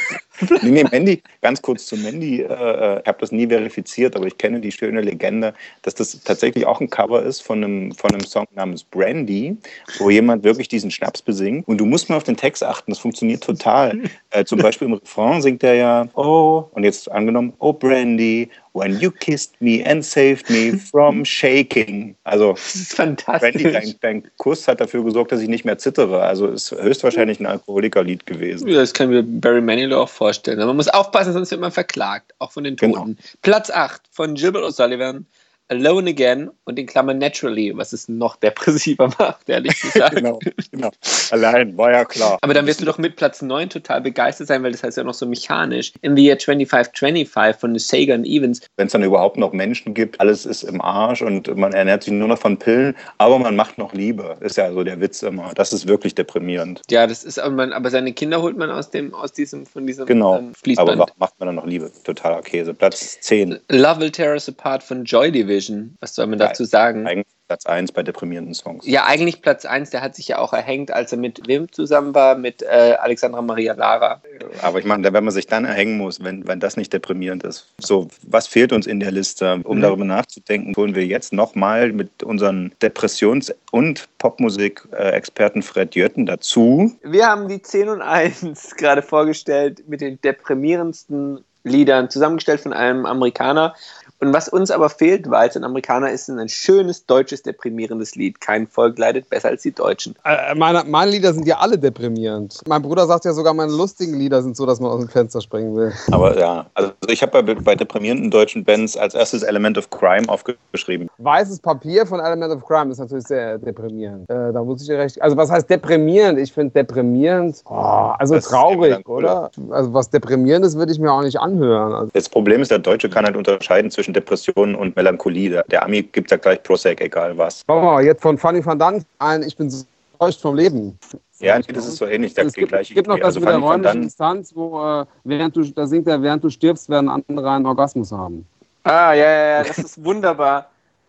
[0.62, 2.42] Nee, nee, Mandy, ganz kurz zu Mandy.
[2.42, 6.20] Äh, äh ich habe das nie verifiziert, aber ich kenne die schöne Legende, dass das
[6.22, 9.56] tatsächlich auch ein Cover ist von einem, von einem Song namens Brandy,
[9.98, 11.66] wo jemand wirklich diesen Schnaps besingt.
[11.68, 14.00] Und du musst mal auf den Text achten, das funktioniert total.
[14.30, 18.98] äh, zum Beispiel im Refrain singt er ja, oh, und jetzt angenommen, oh Brandy, When
[19.00, 22.16] you kissed me and saved me from shaking.
[22.24, 23.52] Also, das ist fantastisch.
[23.52, 26.22] Brandy, dein, dein, Kuss hat dafür gesorgt, dass ich nicht mehr zittere.
[26.22, 28.68] Also, ist höchstwahrscheinlich ein Alkoholikerlied gewesen.
[28.68, 30.60] Ja, das kann mir Barry Manilow auch vorstellen.
[30.60, 32.92] Aber man muss aufpassen, sonst wird man verklagt, auch von den Toten.
[32.92, 33.16] Genau.
[33.42, 35.26] Platz 8 von Gilbert O'Sullivan.
[35.72, 40.16] Alone Again und in Klammern Naturally, was es noch depressiver macht, ehrlich gesagt.
[40.16, 40.38] genau,
[40.70, 40.90] genau.
[41.30, 42.36] Allein, war ja klar.
[42.42, 45.04] Aber dann wirst du doch mit Platz 9 total begeistert sein, weil das heißt ja
[45.04, 45.94] noch so mechanisch.
[46.02, 48.60] In the Year 2525 von Sega und Evans.
[48.76, 52.12] Wenn es dann überhaupt noch Menschen gibt, alles ist im Arsch und man ernährt sich
[52.12, 54.36] nur noch von Pillen, aber man macht noch Liebe.
[54.40, 55.52] Ist ja so der Witz immer.
[55.54, 56.82] Das ist wirklich deprimierend.
[56.90, 59.86] Ja, das ist, aber, man, aber seine Kinder holt man aus dem, aus diesem, von
[59.86, 60.36] diesem genau.
[60.36, 60.90] ähm, Fließband.
[61.00, 61.90] Aber macht man dann noch Liebe.
[62.04, 62.74] Totaler Käse.
[62.74, 63.58] Platz 10.
[63.70, 65.61] Love Will Tear Us Apart von Joy Division.
[65.62, 65.96] Vision.
[66.00, 67.06] Was soll man dazu sagen?
[67.06, 68.86] Eigentlich Platz 1 bei deprimierenden Songs.
[68.86, 72.14] Ja, eigentlich Platz 1, der hat sich ja auch erhängt, als er mit Wim zusammen
[72.14, 74.22] war, mit äh, Alexandra Maria Lara.
[74.62, 77.72] Aber ich meine, wenn man sich dann erhängen muss, wenn, wenn das nicht deprimierend ist.
[77.78, 79.60] So, was fehlt uns in der Liste?
[79.64, 79.82] Um mhm.
[79.82, 86.92] darüber nachzudenken, holen wir jetzt nochmal mit unseren Depressions- und Popmusik-Experten Fred Jötten dazu.
[87.02, 93.06] Wir haben die 10 und 1 gerade vorgestellt mit den deprimierendsten Liedern, zusammengestellt von einem
[93.06, 93.74] Amerikaner.
[94.22, 98.14] Und was uns aber fehlt, weil es ein Amerikaner ist, ist ein schönes deutsches deprimierendes
[98.14, 98.40] Lied.
[98.40, 100.14] Kein Volk leidet besser als die Deutschen.
[100.24, 102.60] Äh, meine, meine, Lieder sind ja alle deprimierend.
[102.68, 105.40] Mein Bruder sagt ja sogar, meine lustigen Lieder sind so, dass man aus dem Fenster
[105.40, 105.92] springen will.
[106.12, 110.28] Aber ja, also ich habe bei, bei, deprimierenden deutschen Bands als erstes Element of Crime
[110.28, 111.08] aufgeschrieben.
[111.18, 114.30] Weißes Papier von Element of Crime ist natürlich sehr deprimierend.
[114.30, 115.20] Äh, da muss ich dir recht.
[115.20, 116.38] Also was heißt deprimierend?
[116.38, 119.50] Ich finde deprimierend, oh, also das traurig, oder?
[119.70, 121.92] Also was deprimierendes würde ich mir auch nicht anhören.
[121.92, 125.50] Also das Problem ist, der Deutsche kann halt unterscheiden zwischen zwischen Depressionen und Melancholie.
[125.50, 127.62] Der, der Ami gibt ja gleich Prozac, egal was.
[127.68, 130.98] Oh, jetzt von Fanny van Dant ein, ich bin so enttäuscht vom Leben.
[131.40, 132.36] Ja, das ist so ähnlich.
[132.36, 135.64] es gibt, gleiche gibt noch das also mit der räumlichen Distanz, wo äh, während du,
[135.64, 138.46] da singt er, während du stirbst, werden andere einen Orgasmus haben.
[138.84, 140.66] Ah, ja, ja, ja, das ist wunderbar.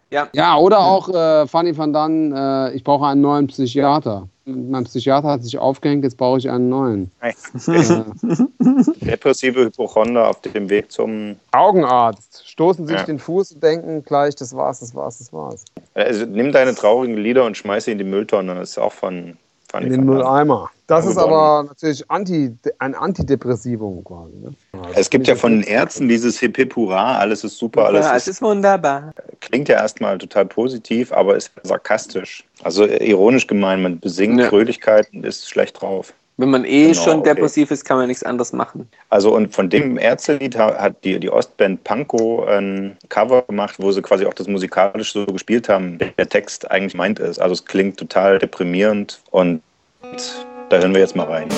[0.09, 0.27] Ja.
[0.33, 4.27] ja, oder auch äh, Fanny van Dann, äh, ich brauche einen neuen Psychiater.
[4.45, 7.11] Mein Psychiater hat sich aufgehängt, jetzt brauche ich einen neuen.
[9.01, 12.45] Depressive Hypochonder auf dem Weg zum Augenarzt.
[12.45, 13.03] Stoßen sich ja.
[13.03, 15.63] den Fuß und denken gleich, das war's, das war's, das war's.
[15.93, 18.55] Also nimm deine traurigen Lieder und schmeiß sie in die Mülltonne.
[18.55, 19.37] Das ist auch von
[19.81, 20.69] in den Mülleimer.
[20.87, 24.33] Das ist aber natürlich anti, ein Antidepressivum quasi.
[24.35, 24.53] Ne?
[24.95, 28.15] Es gibt ja von den Ärzten dieses Hip Hip Hurra, alles ist super, alles ja,
[28.15, 29.13] ist, ist wunderbar.
[29.39, 32.43] Klingt ja erstmal total positiv, aber ist sarkastisch.
[32.63, 34.49] Also ironisch gemeint, man besingt ja.
[34.49, 36.13] Fröhlichkeit und ist schlecht drauf.
[36.37, 37.73] Wenn man eh genau, schon depressiv okay.
[37.75, 38.89] ist, kann man nichts anderes machen.
[39.09, 44.01] Also und von dem Ärztelied hat die, die Ostband Panko ein Cover gemacht, wo sie
[44.01, 47.39] quasi auch das musikalisch so gespielt haben, der Text eigentlich meint ist.
[47.39, 49.61] Also es klingt total deprimierend und
[50.69, 51.49] da hören wir jetzt mal rein.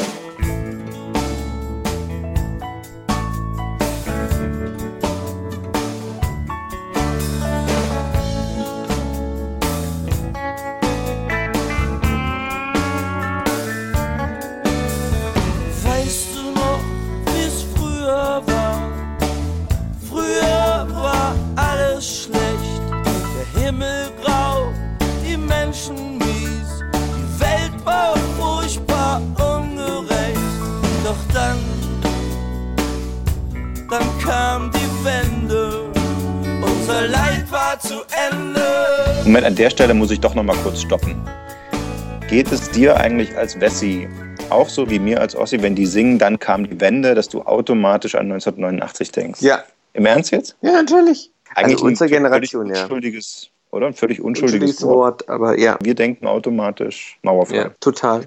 [39.24, 41.16] Moment, an der Stelle muss ich doch noch mal kurz stoppen.
[42.30, 44.08] Geht es dir eigentlich als Wessi
[44.50, 47.42] auch so wie mir als Ossi, wenn die singen, dann kam die Wende, dass du
[47.42, 49.42] automatisch an 1989 denkst?
[49.42, 49.64] Ja.
[49.94, 50.56] Im Ernst jetzt?
[50.62, 51.32] Ja, natürlich.
[51.56, 52.84] Eigentlich also unsere Generation, ja.
[52.84, 53.88] Unschuldiges, oder?
[53.88, 55.78] Ein völlig unschuldiges, Unschuldiges Wort, aber ja.
[55.82, 57.58] Wir denken automatisch Mauerfall.
[57.58, 58.22] Ja, total.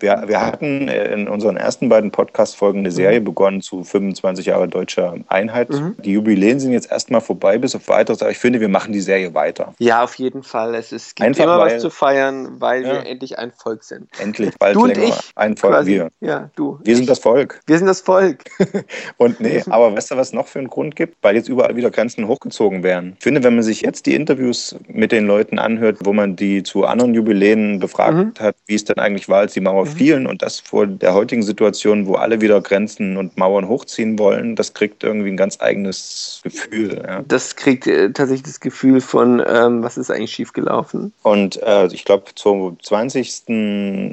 [0.00, 5.16] Wir, wir hatten in unseren ersten beiden Podcast-Folgen eine Serie begonnen zu 25 Jahre deutscher
[5.28, 5.70] Einheit.
[5.70, 5.96] Mhm.
[6.04, 9.00] Die Jubiläen sind jetzt erstmal vorbei, bis auf weiteres, aber ich finde, wir machen die
[9.00, 9.74] Serie weiter.
[9.78, 10.74] Ja, auf jeden Fall.
[10.74, 12.92] Es, ist, es gibt Einfach immer weil- was zu feiern, weil Ja.
[12.92, 14.08] wir endlich ein Volk sind.
[14.20, 15.90] Endlich bald Du und länger ich ein Volk quasi.
[15.92, 16.08] wir.
[16.20, 16.78] Ja, du.
[16.82, 17.60] Wir sind das Volk.
[17.66, 18.44] Wir sind das Volk.
[19.16, 21.16] Und nee, aber weißt du, was noch für einen Grund gibt?
[21.22, 23.14] Weil jetzt überall wieder Grenzen hochgezogen werden.
[23.18, 26.62] Ich finde, wenn man sich jetzt die Interviews mit den Leuten anhört, wo man die
[26.62, 30.42] zu anderen Jubiläen befragt hat, wie es denn eigentlich war, als die Mauer fielen und
[30.42, 35.02] das vor der heutigen Situation, wo alle wieder Grenzen und Mauern hochziehen wollen, das kriegt
[35.04, 37.02] irgendwie ein ganz eigenes Gefühl.
[37.06, 37.22] Ja.
[37.26, 41.12] Das kriegt äh, tatsächlich das Gefühl von, ähm, was ist eigentlich schiefgelaufen?
[41.22, 43.48] Und äh, ich glaube, zum 20.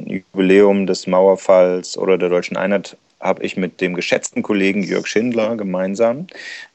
[0.07, 5.55] Jubiläum des Mauerfalls oder der deutschen Einheit habe ich mit dem geschätzten Kollegen Jörg Schindler
[5.55, 6.27] gemeinsam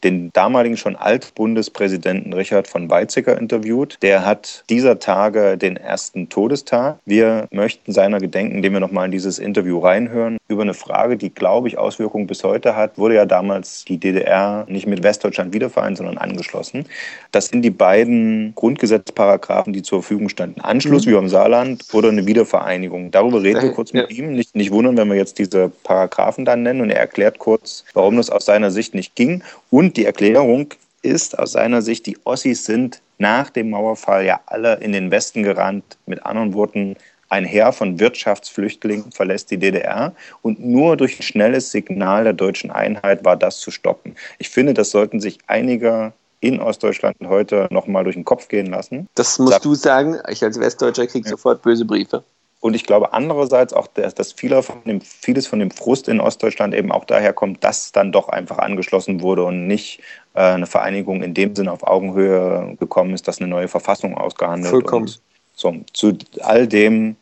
[0.04, 3.98] den damaligen schon Altbundespräsidenten Richard von Weizsäcker interviewt.
[4.02, 6.98] Der hat dieser Tage den ersten Todestag.
[7.04, 11.30] Wir möchten seiner gedenken, indem wir nochmal in dieses Interview reinhören, über eine Frage, die,
[11.30, 12.98] glaube ich, Auswirkungen bis heute hat.
[12.98, 16.86] Wurde ja damals die DDR nicht mit Westdeutschland wiedervereint, sondern angeschlossen.
[17.32, 20.60] Das sind die beiden Grundgesetzparagraphen, die zur Verfügung standen.
[20.60, 21.10] Anschluss Mhm.
[21.10, 23.10] wie am Saarland oder eine Wiedervereinigung.
[23.10, 24.32] Darüber reden wir Ja, kurz mit ihm.
[24.32, 26.80] Nicht, nicht wundern, wenn wir jetzt diese Paragraphen dann nennen.
[26.80, 29.42] Und er erklärt kurz, warum das aus seiner Sicht nicht ging.
[29.70, 30.68] Und die Erklärung
[31.02, 35.42] ist aus seiner Sicht, die Ossis sind nach dem Mauerfall ja alle in den Westen
[35.42, 35.98] gerannt.
[36.06, 36.96] Mit anderen Worten,
[37.28, 40.12] ein Heer von Wirtschaftsflüchtlingen verlässt die DDR
[40.42, 44.16] und nur durch ein schnelles Signal der deutschen Einheit war das zu stoppen.
[44.38, 49.08] Ich finde, das sollten sich einige in Ostdeutschland heute nochmal durch den Kopf gehen lassen.
[49.14, 50.18] Das musst du sagen.
[50.28, 52.24] Ich als Westdeutscher kriege sofort böse Briefe.
[52.60, 56.74] Und ich glaube andererseits auch, dass, dass von dem, vieles von dem Frust in Ostdeutschland
[56.74, 60.00] eben auch daher kommt, dass dann doch einfach angeschlossen wurde und nicht
[60.34, 64.70] äh, eine Vereinigung in dem Sinne auf Augenhöhe gekommen ist, dass eine neue Verfassung ausgehandelt
[64.70, 65.06] Vollkommen.
[65.06, 65.20] Und
[65.54, 67.16] so, zu all dem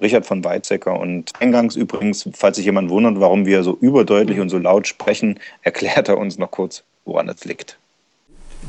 [0.00, 4.50] Richard von Weizsäcker und eingangs übrigens, falls sich jemand wundert, warum wir so überdeutlich und
[4.50, 7.78] so laut sprechen, erklärt er uns noch kurz, woran es liegt.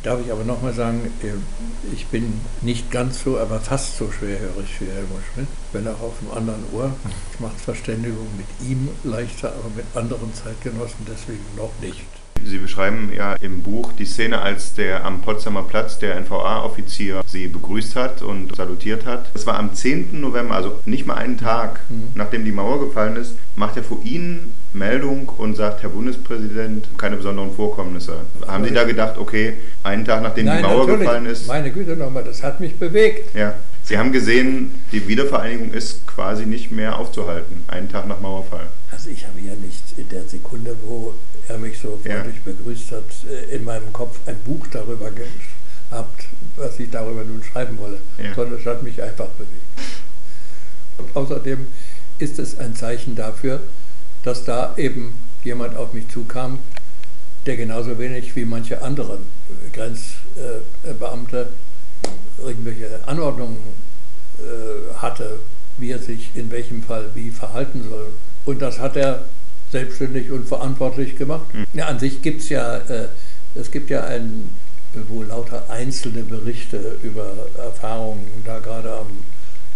[0.01, 4.69] Darf ich aber nochmal sagen, äh, ich bin nicht ganz so, aber fast so schwerhörig
[4.79, 5.47] wie Helmut Schmidt.
[5.71, 6.91] Bin auch auf einem anderen Ohr.
[7.33, 12.22] Es macht Verständigung mit ihm leichter, aber mit anderen Zeitgenossen deswegen noch nicht.
[12.45, 17.47] Sie beschreiben ja im Buch die Szene, als der am Potsdamer Platz der NVA-Offizier Sie
[17.47, 19.29] begrüßt hat und salutiert hat.
[19.33, 20.19] Das war am 10.
[20.19, 21.81] November, also nicht mal einen Tag,
[22.15, 27.15] nachdem die Mauer gefallen ist, macht er vor Ihnen Meldung und sagt, Herr Bundespräsident, keine
[27.17, 28.17] besonderen Vorkommnisse.
[28.47, 30.99] Haben Sie da gedacht, okay, einen Tag nachdem Nein, die Mauer natürlich.
[31.01, 33.35] gefallen ist, Meine Güte nochmal, das hat mich bewegt.
[33.35, 38.67] ja, Sie haben gesehen, die Wiedervereinigung ist quasi nicht mehr aufzuhalten, einen Tag nach Mauerfall.
[38.91, 41.13] Also ich habe ja nicht in der Sekunde, wo
[41.47, 46.25] er mich so freundlich begrüßt hat, äh, in meinem Kopf ein Buch darüber gehabt,
[46.55, 48.33] was ich darüber nun schreiben wolle, Ja.
[48.35, 49.61] sondern es hat mich einfach bewegt.
[50.97, 51.67] Und außerdem
[52.19, 53.61] ist es ein Zeichen dafür,
[54.23, 55.13] dass da eben
[55.43, 56.59] jemand auf mich zukam,
[57.45, 61.49] der genauso wenig wie manche anderen äh, Grenzbeamte
[62.37, 63.57] irgendwelche Anordnungen
[64.39, 65.39] äh, hatte,
[65.77, 68.07] wie er sich in welchem Fall wie verhalten soll.
[68.45, 69.25] Und das hat er
[69.73, 71.47] selbstständig und verantwortlich gemacht.
[71.73, 73.07] Ja, an sich gibt es ja, äh,
[73.55, 74.49] es gibt ja ein,
[75.09, 79.07] wo lauter einzelne Berichte über Erfahrungen da gerade am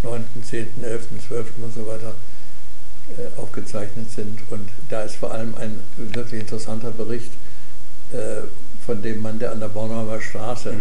[0.03, 1.47] 9., 10., 11., 12.
[1.61, 2.13] und so weiter
[3.17, 4.39] äh, aufgezeichnet sind.
[4.51, 7.31] Und da ist vor allem ein wirklich interessanter Bericht
[8.13, 8.45] äh,
[8.85, 10.73] von dem Mann, der an der Bornholmer Straße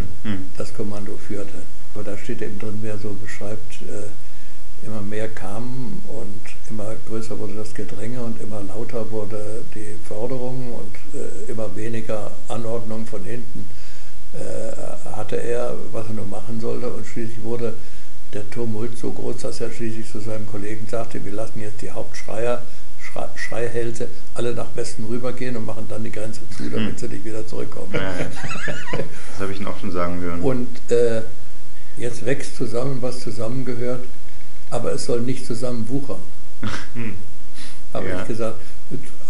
[0.57, 1.55] das Kommando führte.
[1.95, 7.39] Aber da steht eben drin, wer so beschreibt, äh, immer mehr kamen und immer größer
[7.39, 13.23] wurde das Gedränge und immer lauter wurde die Forderung und äh, immer weniger Anordnung von
[13.25, 13.69] hinten
[14.35, 16.89] äh, hatte er, was er nur machen sollte.
[16.89, 17.75] Und schließlich wurde
[18.33, 21.91] der Tumult so groß, dass er schließlich zu seinem Kollegen sagte, wir lassen jetzt die
[21.91, 22.63] Hauptschreier,
[23.01, 26.99] Schrei Schreihälse alle nach Westen rübergehen und machen dann die Grenze zu, damit Hm.
[26.99, 27.89] sie nicht wieder zurückkommen.
[27.95, 28.27] Ja, ja.
[29.31, 30.41] Das habe ich ihn auch schon sagen hören.
[30.43, 31.23] Und äh,
[31.97, 34.05] jetzt wächst zusammen, was zusammengehört,
[34.71, 36.19] aber es soll nicht zusammen wuchern.
[36.95, 37.15] Hm.
[37.93, 38.23] Habe Ja.
[38.23, 38.57] ich gesagt,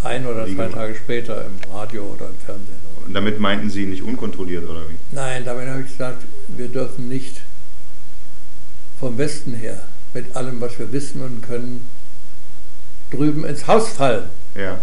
[0.03, 0.73] ein oder Wie zwei gemacht?
[0.77, 2.77] Tage später im Radio oder im Fernsehen.
[3.05, 4.95] Und damit meinten Sie nicht unkontrolliert oder wie?
[5.15, 7.41] Nein, damit habe ich gesagt, wir dürfen nicht
[8.99, 9.81] vom Westen her
[10.13, 11.87] mit allem, was wir wissen und können,
[13.11, 14.25] drüben ins Haus fallen,
[14.55, 14.79] Ja.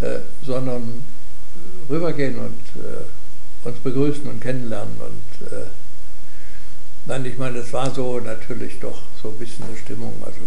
[0.00, 1.02] äh, sondern
[1.88, 4.94] rübergehen und äh, uns begrüßen und kennenlernen.
[4.98, 5.66] Und äh,
[7.06, 10.14] nein, ich meine, es war so natürlich doch so ein bisschen eine Stimmung.
[10.24, 10.40] Also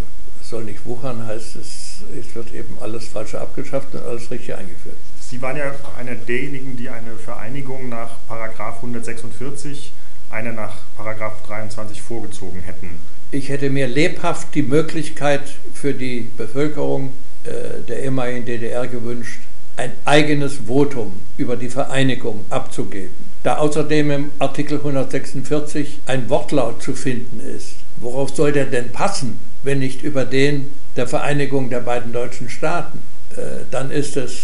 [0.49, 4.95] soll nicht wuchern, heißt es, es wird eben alles Falsche abgeschafft und alles Richtige eingeführt.
[5.19, 9.91] Sie waren ja einer derjenigen, die eine Vereinigung nach Paragraph 146
[10.29, 12.99] eine nach Paragraph 23 vorgezogen hätten.
[13.31, 15.41] Ich hätte mir lebhaft die Möglichkeit
[15.73, 17.11] für die Bevölkerung
[17.43, 19.41] äh, der ehemaligen DDR gewünscht,
[19.75, 23.13] ein eigenes Votum über die Vereinigung abzugeben.
[23.43, 29.39] Da außerdem im Artikel 146 ein Wortlaut zu finden ist, worauf soll der denn passen,
[29.63, 32.99] wenn nicht über den der Vereinigung der beiden deutschen Staaten?
[33.35, 34.37] Äh, dann ist es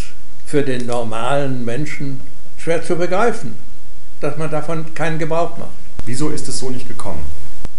[0.46, 2.20] für den normalen Menschen
[2.58, 3.54] schwer zu begreifen,
[4.20, 5.70] dass man davon keinen Gebrauch macht.
[6.06, 7.24] Wieso ist es so nicht gekommen?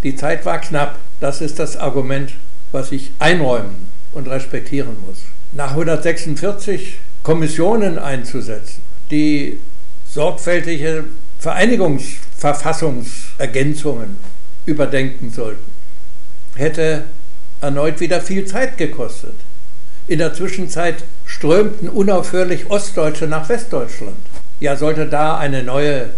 [0.02, 0.98] Die Zeit war knapp.
[1.20, 2.32] Das ist das Argument,
[2.72, 5.18] was ich einräumen und respektieren muss.
[5.52, 9.58] Nach 146 Kommissionen einzusetzen, die
[10.08, 11.04] sorgfältige
[11.38, 14.16] Vereinigungsverfassungsergänzungen
[14.66, 15.70] überdenken sollten,
[16.54, 17.04] hätte
[17.66, 19.34] erneut wieder viel Zeit gekostet.
[20.06, 24.14] In der Zwischenzeit strömten unaufhörlich Ostdeutsche nach Westdeutschland.
[24.60, 26.10] Ja, sollte da eine neue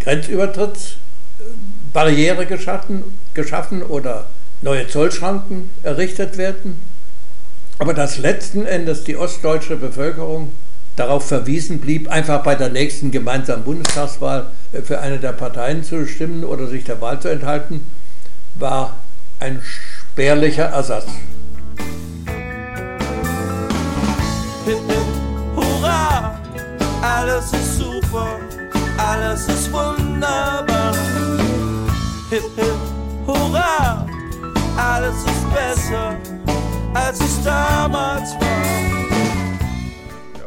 [0.00, 3.04] Grenzübertrittsbarriere geschaffen,
[3.34, 4.26] geschaffen oder
[4.62, 6.80] neue Zollschranken errichtet werden?
[7.78, 10.50] Aber dass letzten Endes die ostdeutsche Bevölkerung
[10.96, 16.04] darauf verwiesen blieb, einfach bei der nächsten gemeinsamen Bundestagswahl äh, für eine der Parteien zu
[16.06, 17.86] stimmen oder sich der Wahl zu enthalten,
[18.56, 18.96] war
[19.40, 19.60] ein
[20.14, 21.06] spärlicher Ersatz.
[24.64, 26.38] Hip, hip, hurra,
[27.02, 28.38] alles ist super,
[28.96, 30.94] alles ist wunderbar.
[32.30, 32.76] Hip, hip,
[33.26, 34.06] hurra,
[34.76, 36.14] alles ist besser,
[36.94, 38.64] als es damals war.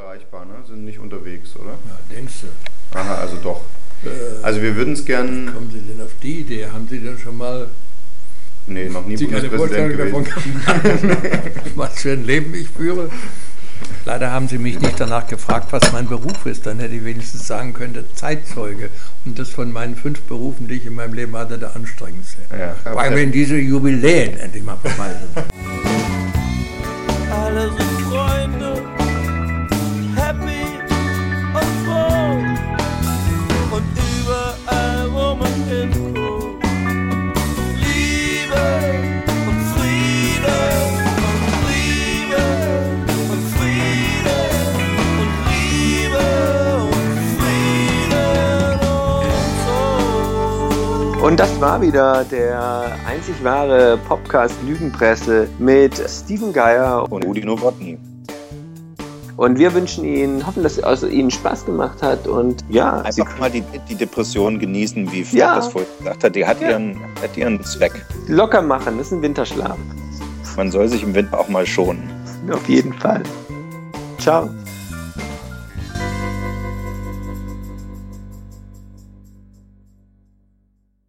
[0.01, 0.53] Erreichbar, ne?
[0.65, 1.71] Sind nicht unterwegs, oder?
[1.71, 2.97] Ja, denkst du.
[2.97, 3.61] Aha, also doch.
[4.05, 5.47] Äh, Also wir würden es gern.
[5.47, 6.67] Wie kommen Sie denn auf die Idee?
[6.67, 7.67] Haben Sie denn schon mal
[8.67, 10.81] Nee, noch nie Sie keine Bundespräsident Vorstellung gewesen.
[10.83, 13.09] davon was für ein Leben ich führe?
[14.05, 16.65] Leider haben Sie mich nicht danach gefragt, was mein Beruf ist.
[16.65, 18.89] Dann hätte ich wenigstens sagen können, Zeitzeuge.
[19.25, 22.41] Und das von meinen fünf Berufen, die ich in meinem Leben hatte, der anstrengendste.
[22.57, 25.45] Ja, Vor allem, wenn diese Jubiläen endlich mal vorbei sind.
[27.31, 28.76] Alle sind Freunde,
[51.27, 57.97] und das war wieder der einzig wahre Podcast Lügenpresse mit Steven Geier und Rudi Nowotny.
[59.35, 63.21] Und wir wünschen Ihnen, hoffen, dass es also Ihnen Spaß gemacht hat und ja, Sie
[63.21, 65.55] Einfach mal die, die Depression genießen, wie Frank Ja.
[65.57, 66.33] das vorhin gesagt hat.
[66.33, 68.05] Die hat, ihren, hat ihren Zweck.
[68.27, 68.97] locker machen.
[68.97, 69.77] Das ist ein Winterschlaf.
[70.55, 72.09] Man soll sich im Winter auch mal schonen.
[72.49, 73.21] Auf jeden Fall.
[74.17, 74.49] Ciao.